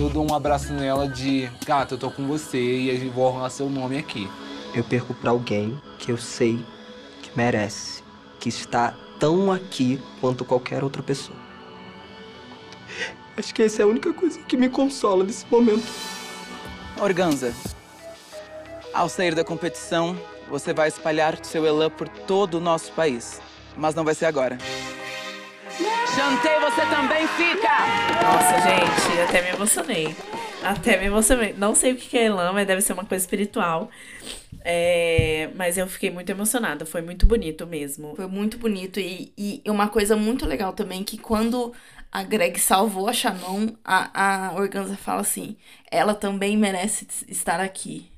[0.00, 3.70] Eu dou um abraço nela de gata, eu tô com você e vou arrumar seu
[3.70, 4.28] nome aqui.
[4.74, 6.58] Eu perco pra alguém que eu sei
[7.22, 8.02] que merece,
[8.40, 11.45] que está tão aqui quanto qualquer outra pessoa.
[13.36, 15.86] Acho que essa é a única coisa que me consola nesse momento.
[16.98, 17.54] Organza,
[18.94, 20.18] ao sair da competição,
[20.48, 23.40] você vai espalhar seu elan por todo o nosso país.
[23.76, 24.56] Mas não vai ser agora.
[26.14, 27.76] Chantei, você também fica!
[28.22, 30.16] Nossa, gente, até me emocionei.
[30.62, 31.54] Até me emocionei.
[31.58, 33.90] Não sei o que é Elan, mas deve ser uma coisa espiritual.
[34.64, 36.86] É, mas eu fiquei muito emocionada.
[36.86, 38.16] Foi muito bonito mesmo.
[38.16, 38.98] Foi muito bonito.
[38.98, 41.72] E, e uma coisa muito legal também, que quando
[42.10, 45.56] a Greg salvou a Shannon, a, a Organza fala assim,
[45.90, 48.10] ela também merece estar aqui.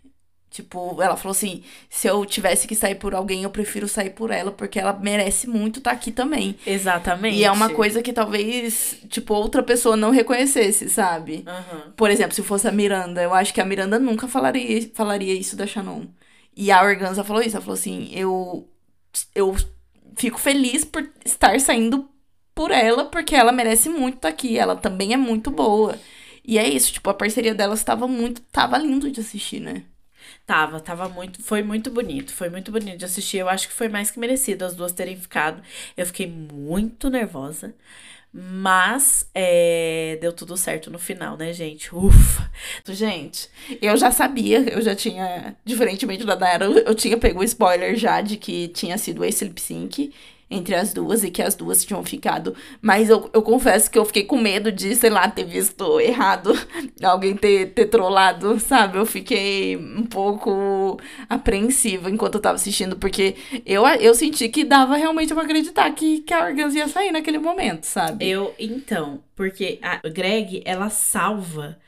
[0.50, 4.30] Tipo, ela falou assim, se eu tivesse que sair por alguém, eu prefiro sair por
[4.30, 6.56] ela, porque ela merece muito estar aqui também.
[6.66, 7.36] Exatamente.
[7.36, 11.44] E é uma coisa que talvez, tipo, outra pessoa não reconhecesse, sabe?
[11.46, 11.92] Aham.
[11.96, 15.54] Por exemplo, se fosse a Miranda, eu acho que a Miranda nunca falaria, falaria isso
[15.54, 16.06] da Shannon.
[16.56, 18.68] E a Organza falou isso, ela falou assim, eu,
[19.34, 19.54] eu
[20.16, 22.08] fico feliz por estar saindo
[22.58, 25.96] por ela, porque ela merece muito estar aqui, ela também é muito boa.
[26.44, 29.84] E é isso, tipo, a parceria delas tava muito, tava lindo de assistir, né?
[30.44, 31.40] Tava, tava muito.
[31.40, 32.32] Foi muito bonito.
[32.34, 33.38] Foi muito bonito de assistir.
[33.38, 35.62] Eu acho que foi mais que merecido as duas terem ficado.
[35.96, 37.74] Eu fiquei muito nervosa.
[38.32, 41.94] Mas é, deu tudo certo no final, né, gente?
[41.94, 42.50] Ufa!
[42.88, 43.48] Gente,
[43.80, 47.96] eu já sabia, eu já tinha, diferentemente da Dayara, eu eu tinha pego o spoiler
[47.96, 50.12] já de que tinha sido esse lip sync
[50.50, 52.54] entre as duas e que as duas tinham ficado.
[52.80, 56.52] Mas eu, eu confesso que eu fiquei com medo de, sei lá, ter visto errado,
[57.02, 58.98] alguém ter, ter trollado, sabe?
[58.98, 63.36] Eu fiquei um pouco apreensiva enquanto eu tava assistindo, porque
[63.66, 67.38] eu, eu senti que dava realmente pra acreditar que, que a Organza ia sair naquele
[67.38, 68.26] momento, sabe?
[68.26, 71.78] Eu, então, porque a Greg, ela salva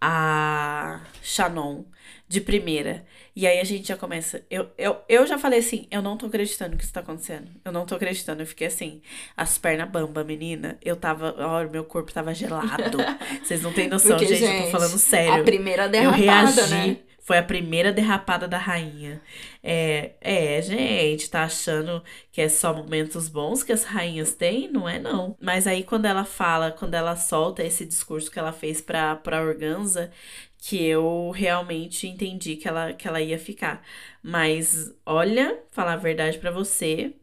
[0.00, 1.84] a Shannon
[2.28, 3.04] de primeira.
[3.34, 4.42] E aí a gente já começa.
[4.50, 7.48] Eu, eu, eu já falei assim: eu não tô acreditando que isso tá acontecendo.
[7.64, 8.42] Eu não tô acreditando.
[8.42, 9.00] Eu fiquei assim,
[9.36, 10.78] as pernas bamba, menina.
[10.82, 11.34] Eu tava.
[11.38, 12.98] Ó, meu corpo tava gelado.
[13.42, 15.40] Vocês não têm noção, Porque, gente, Eu tô falando sério.
[15.40, 16.70] A primeira eu derrapada, reagi.
[16.74, 16.96] né?
[17.30, 19.22] Foi a primeira derrapada da rainha.
[19.62, 22.02] É, é, gente, tá achando
[22.32, 24.68] que é só momentos bons que as rainhas têm?
[24.68, 25.36] Não é, não.
[25.40, 29.40] Mas aí, quando ela fala, quando ela solta esse discurso que ela fez pra, pra
[29.40, 30.10] Organza,
[30.58, 33.80] que eu realmente entendi que ela, que ela ia ficar.
[34.20, 37.14] Mas, olha, falar a verdade pra você,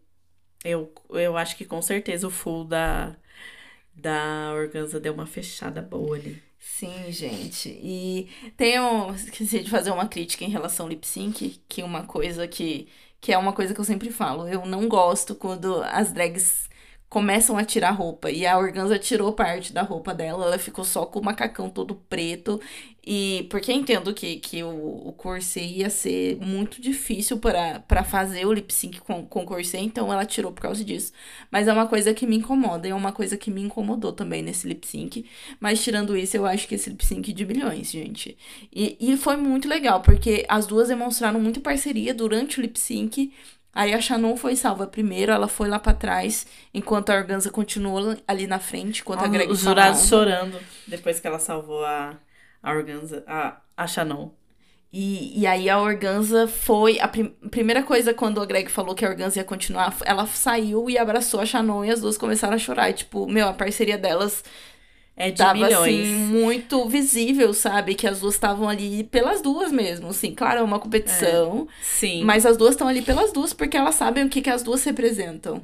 [0.63, 3.17] eu, eu acho que com certeza o full da,
[3.95, 6.46] da Organza deu uma fechada boa ali.
[6.59, 7.69] Sim, gente.
[7.69, 9.13] E tenho.
[9.13, 12.87] Esqueci de fazer uma crítica em relação ao lip sync, que uma coisa que.
[13.19, 14.47] Que é uma coisa que eu sempre falo.
[14.47, 16.69] Eu não gosto quando as drags
[17.09, 18.29] começam a tirar roupa.
[18.29, 20.45] E a Organza tirou parte da roupa dela.
[20.45, 22.59] Ela ficou só com o macacão todo preto.
[23.09, 28.51] E porque entendo que, que o, o corset ia ser muito difícil para fazer o
[28.51, 31.13] lip sync com, com corset, então ela tirou por causa disso.
[31.49, 34.41] Mas é uma coisa que me incomoda, e é uma coisa que me incomodou também
[34.41, 35.25] nesse lip sync.
[35.57, 38.37] Mas tirando isso, eu acho que esse lip sync de milhões, gente.
[38.75, 43.31] E, e foi muito legal, porque as duas demonstraram muita parceria durante o lip sync.
[43.77, 48.17] Aí a Shannon foi salva primeiro, ela foi lá pra trás, enquanto a Organza continuou
[48.27, 52.17] ali na frente, enquanto a Greg Os jurados chorando depois que ela salvou a,
[52.63, 54.31] a Organza, a, a Shannon.
[54.91, 56.99] E, e aí a Organza foi.
[56.99, 60.89] A prim- primeira coisa quando a Greg falou que a Organza ia continuar, ela saiu
[60.89, 62.89] e abraçou a Shannon e as duas começaram a chorar.
[62.89, 64.43] E, tipo, meu, a parceria delas
[65.19, 65.73] É de tava milhões.
[65.75, 67.95] assim, muito visível, sabe?
[67.95, 70.09] Que as duas estavam ali pelas duas mesmo.
[70.09, 71.67] Assim, claro, é uma competição.
[71.81, 72.23] Sim.
[72.23, 74.83] Mas as duas estão ali pelas duas porque elas sabem o que, que as duas
[74.83, 75.59] representam.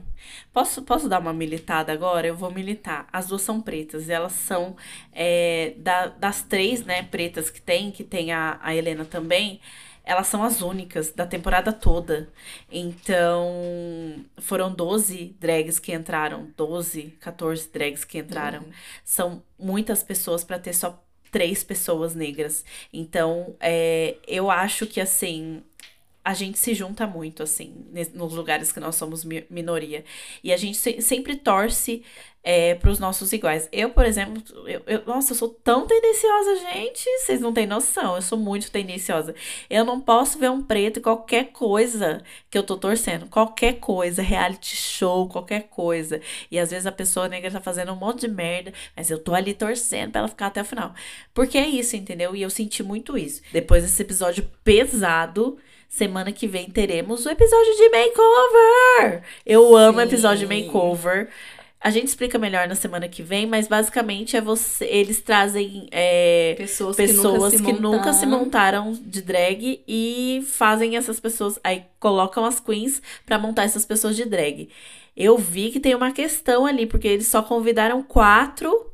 [0.52, 2.26] Posso, posso dar uma militada agora?
[2.26, 3.08] Eu vou militar.
[3.14, 4.08] As duas são pretas.
[4.08, 4.76] E elas são
[5.14, 9.60] é, da- das três, né, pretas que tem, que tem a, a Helena também.
[10.04, 12.30] Elas são as únicas da temporada toda.
[12.72, 16.52] Então, foram 12 drags que entraram.
[16.58, 18.66] 12, 14 drags que entraram.
[19.04, 21.02] São muitas pessoas pra ter só
[21.32, 22.64] três pessoas negras.
[22.92, 25.64] Então, é, eu acho que assim.
[26.26, 27.74] A gente se junta muito, assim,
[28.14, 30.06] nos lugares que nós somos mi- minoria.
[30.44, 32.02] E a gente se- sempre torce
[32.46, 33.70] é, pros nossos iguais.
[33.72, 37.06] Eu, por exemplo, eu, eu- nossa, eu sou tão tendenciosa, gente.
[37.20, 38.16] Vocês não têm noção.
[38.18, 39.34] Eu sou muito tendenciosa.
[39.70, 43.28] Eu não posso ver um preto em qualquer coisa que eu tô torcendo.
[43.28, 46.20] Qualquer coisa, reality show, qualquer coisa.
[46.52, 49.34] E às vezes a pessoa negra tá fazendo um monte de merda, mas eu tô
[49.34, 50.94] ali torcendo pra ela ficar até o final.
[51.34, 52.36] Porque é isso, entendeu?
[52.36, 53.42] E eu senti muito isso.
[53.54, 55.58] Depois desse episódio pesado.
[55.94, 59.22] Semana que vem teremos o episódio de makeover.
[59.46, 60.66] Eu amo o episódio de Sim.
[60.66, 61.30] makeover.
[61.80, 64.86] A gente explica melhor na semana que vem, mas basicamente é você.
[64.86, 68.92] Eles trazem é, Pessoas, pessoas que nunca se que nunca se montaram.
[68.92, 71.60] de drag e fazem essas pessoas.
[71.64, 74.70] Aí colocam as queens pra montar essas pessoas de drag.
[75.16, 78.92] Eu vi que tem uma questão ali, porque eles só convidaram quatro,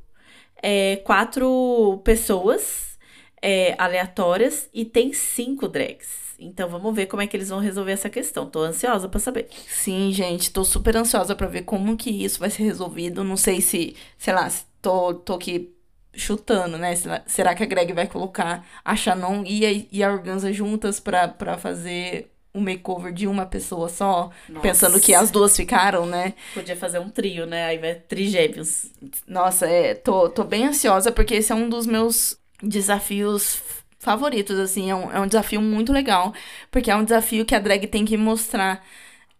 [0.62, 3.00] é, quatro pessoas
[3.42, 6.29] é, aleatórias e tem cinco drags.
[6.40, 8.50] Então vamos ver como é que eles vão resolver essa questão.
[8.50, 9.48] Tô ansiosa pra saber.
[9.68, 13.24] Sim, gente, tô super ansiosa pra ver como que isso vai ser resolvido.
[13.24, 14.50] Não sei se, sei lá,
[14.82, 15.74] tô, tô aqui
[16.14, 16.96] chutando, né?
[17.28, 21.28] Será- que a Greg vai colocar a Shannon e a, e a Organza juntas pra,
[21.28, 24.32] pra fazer um makeover de uma pessoa só?
[24.48, 24.62] Nossa.
[24.62, 26.34] Pensando que as duas ficaram, né?
[26.54, 27.66] Podia fazer um trio, né?
[27.66, 28.88] Aí vai trigêmeos.
[29.28, 33.62] Nossa, é, tô, tô bem ansiosa porque esse é um dos meus desafios
[34.00, 34.90] favoritos, assim.
[34.90, 36.34] É um, é um desafio muito legal,
[36.72, 38.84] porque é um desafio que a drag tem que mostrar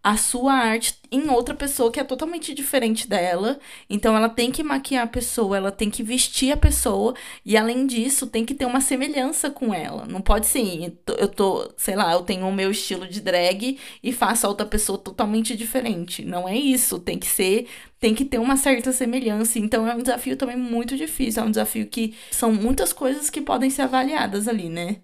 [0.02, 3.58] a sua arte em outra pessoa que é totalmente diferente dela.
[3.88, 7.86] Então ela tem que maquiar a pessoa, ela tem que vestir a pessoa e além
[7.86, 10.06] disso tem que ter uma semelhança com ela.
[10.06, 14.12] Não pode ser, eu tô- sei lá, eu tenho o meu estilo de drag e
[14.12, 16.24] faço a outra pessoa totalmente diferente.
[16.24, 19.58] Não é isso, tem que ser, tem que ter uma certa semelhança.
[19.58, 23.40] Então é um desafio também muito difícil, é um desafio que são muitas coisas que
[23.40, 24.96] podem ser avaliadas ali, né?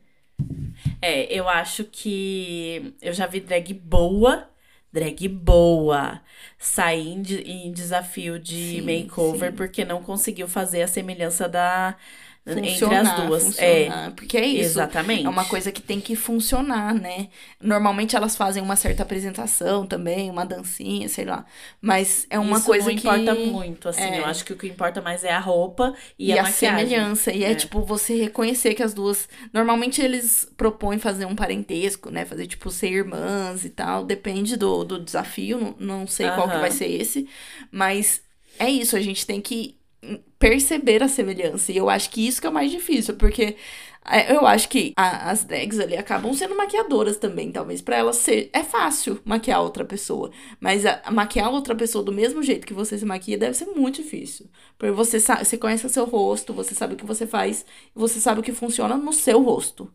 [1.01, 4.49] É, eu acho que eu já vi drag boa,
[4.97, 6.20] drag boa,
[6.59, 9.55] sair em, em desafio de Sim, makeover sim.
[9.55, 11.97] porque não conseguiu fazer a semelhança da
[12.55, 13.42] entre Funcionar, as duas.
[13.44, 14.78] funcionar, É, porque é isso.
[14.78, 15.24] exatamente.
[15.24, 17.28] É uma coisa que tem que funcionar, né?
[17.61, 21.44] Normalmente elas fazem uma certa apresentação também, uma dancinha, sei lá.
[21.80, 24.03] Mas é uma Isso coisa não que importa muito, assim.
[24.03, 24.20] é.
[24.20, 27.32] Eu acho que o que importa mais é a roupa e, E, a, a, semelhança.
[27.32, 27.53] E é.
[27.53, 27.55] É.
[27.55, 29.28] tipo você reconhecer que as duas.
[29.53, 32.24] Normalmente eles propõem fazer um parentesco, né?
[32.24, 34.05] Fazer tipo ser irmãs e tal.
[34.05, 35.59] Depende do, do desafio.
[35.59, 37.28] Não, não sei qual que vai ser esse.
[37.70, 38.22] Mas
[38.59, 39.76] é isso, a gente tem que.
[40.39, 41.72] Perceber a semelhança.
[41.72, 43.57] E eu acho que isso que é o mais difícil, porque
[44.09, 48.16] é, eu acho que a- as drags ali acabam sendo maquiadoras também, talvez pra elas
[48.16, 48.51] ser.
[48.53, 50.30] É fácil maquiar outra pessoa,
[50.61, 53.66] mas a, a maquiar outra pessoa do mesmo jeito que você se maquia deve ser
[53.66, 54.47] muito difícil.
[54.78, 57.64] Porque você, sa- você conhece o seu rosto, você sabe o que você faz,
[57.95, 59.91] você sabe o que funciona no seu rosto.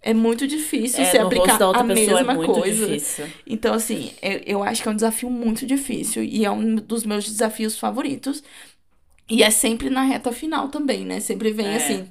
[0.00, 2.86] É muito difícil É, você aplicar a pessoa mesma é muito coisa.
[2.86, 3.26] difícil.
[3.46, 7.04] Então, assim, eu, eu acho que é um desafio muito difícil e é um dos
[7.04, 8.42] meus desafios favoritos.
[9.28, 11.20] E é sempre na reta final também, né?
[11.20, 11.76] Sempre vem, É.
[11.76, 12.08] assim,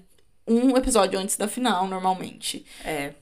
[0.48, 2.66] um episódio antes da final, normalmente.
[2.84, 3.14] É.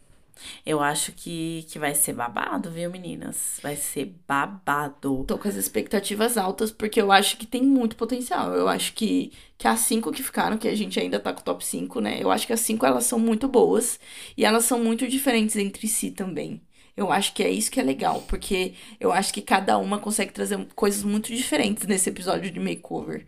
[0.65, 3.57] Eu acho que, que vai ser babado, viu, meninas?
[3.63, 5.23] Vai ser babado.
[5.25, 8.53] Tô com as expectativas altas porque eu acho que tem muito potencial.
[8.53, 11.43] Eu acho que, que as cinco que ficaram, que a gente ainda tá com o
[11.43, 12.17] top 5, né?
[12.21, 13.97] Eu acho que as cinco elas são muito boas
[14.35, 16.61] e elas são muito diferentes entre si também.
[16.97, 20.31] Eu acho que é isso que é legal, porque eu acho que cada uma consegue
[20.31, 23.25] trazer coisas muito diferentes nesse episódio de makeover.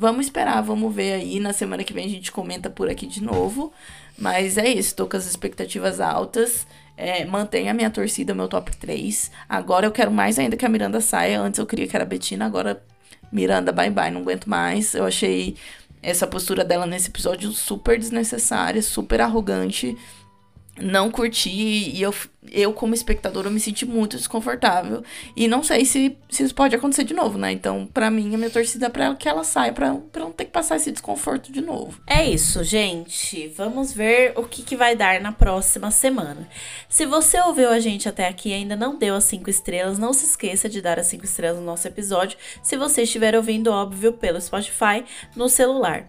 [0.00, 1.40] Vamos esperar, vamos ver aí.
[1.40, 3.72] Na semana que vem a gente comenta por aqui de novo.
[4.16, 6.68] Mas é isso, tô com as expectativas altas.
[6.96, 9.28] É, mantenha a minha torcida, meu top 3.
[9.48, 11.40] Agora eu quero mais ainda que a Miranda saia.
[11.40, 12.80] Antes eu queria que era a Betina, agora
[13.32, 14.94] Miranda, bye bye, não aguento mais.
[14.94, 15.56] Eu achei
[16.00, 19.98] essa postura dela nesse episódio super desnecessária, super arrogante.
[20.80, 22.14] Não curti e eu,
[22.50, 25.02] eu como espectadora, me senti muito desconfortável.
[25.36, 27.50] E não sei se, se isso pode acontecer de novo, né?
[27.52, 30.44] Então, pra mim, a minha torcida é pra que ela saia, pra, pra não ter
[30.44, 32.00] que passar esse desconforto de novo.
[32.06, 33.48] É isso, gente.
[33.48, 36.48] Vamos ver o que, que vai dar na próxima semana.
[36.88, 40.12] Se você ouviu a gente até aqui e ainda não deu as 5 estrelas, não
[40.12, 42.38] se esqueça de dar as 5 estrelas no nosso episódio.
[42.62, 45.04] Se você estiver ouvindo, óbvio, pelo Spotify
[45.34, 46.08] no celular.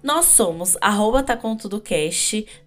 [0.00, 1.36] Nós somos arroba tá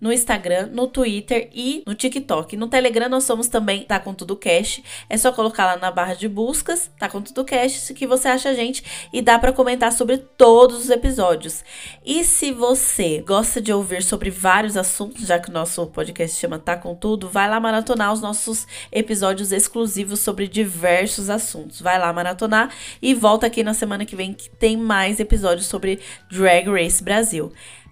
[0.02, 2.58] no Instagram, no Twitter e no TikTok.
[2.58, 4.84] No Telegram nós somos também tá com tudo cast.
[5.10, 8.50] É só colocar lá na barra de buscas, tá com tudo cast, que você acha
[8.50, 11.64] a gente e dá pra comentar sobre todos os episódios.
[12.06, 16.60] E se você gosta de ouvir sobre vários assuntos, já que o nosso podcast chama
[16.60, 21.82] Tá com tudo, vai lá maratonar os nossos episódios exclusivos sobre diversos assuntos.
[21.82, 26.00] Vai lá maratonar e volta aqui na semana que vem que tem mais episódios sobre
[26.30, 27.21] Drag Race Brasil.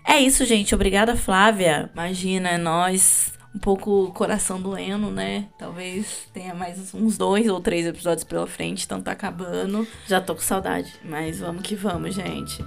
[0.05, 0.73] É isso, gente.
[0.73, 1.89] Obrigada, Flávia.
[1.93, 5.45] Imagina, é nós um pouco coração doendo, né?
[5.57, 9.87] Talvez tenha mais uns dois ou três episódios pela frente, então tá acabando.
[10.07, 10.93] Já tô com saudade.
[11.03, 12.63] Mas vamos que vamos, gente.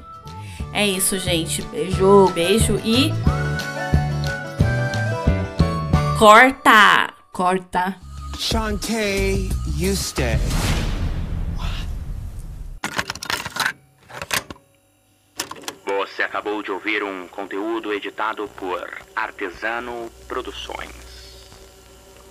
[0.72, 1.62] É isso, gente.
[1.62, 2.28] Beijo.
[2.32, 3.10] Beijo e.
[6.18, 7.12] Corta!
[7.32, 7.96] Corta.
[8.38, 10.38] Shantae, you stay.
[15.98, 21.48] Você acabou de ouvir um conteúdo editado por Artesano Produções.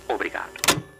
[0.08, 0.91] Obrigado.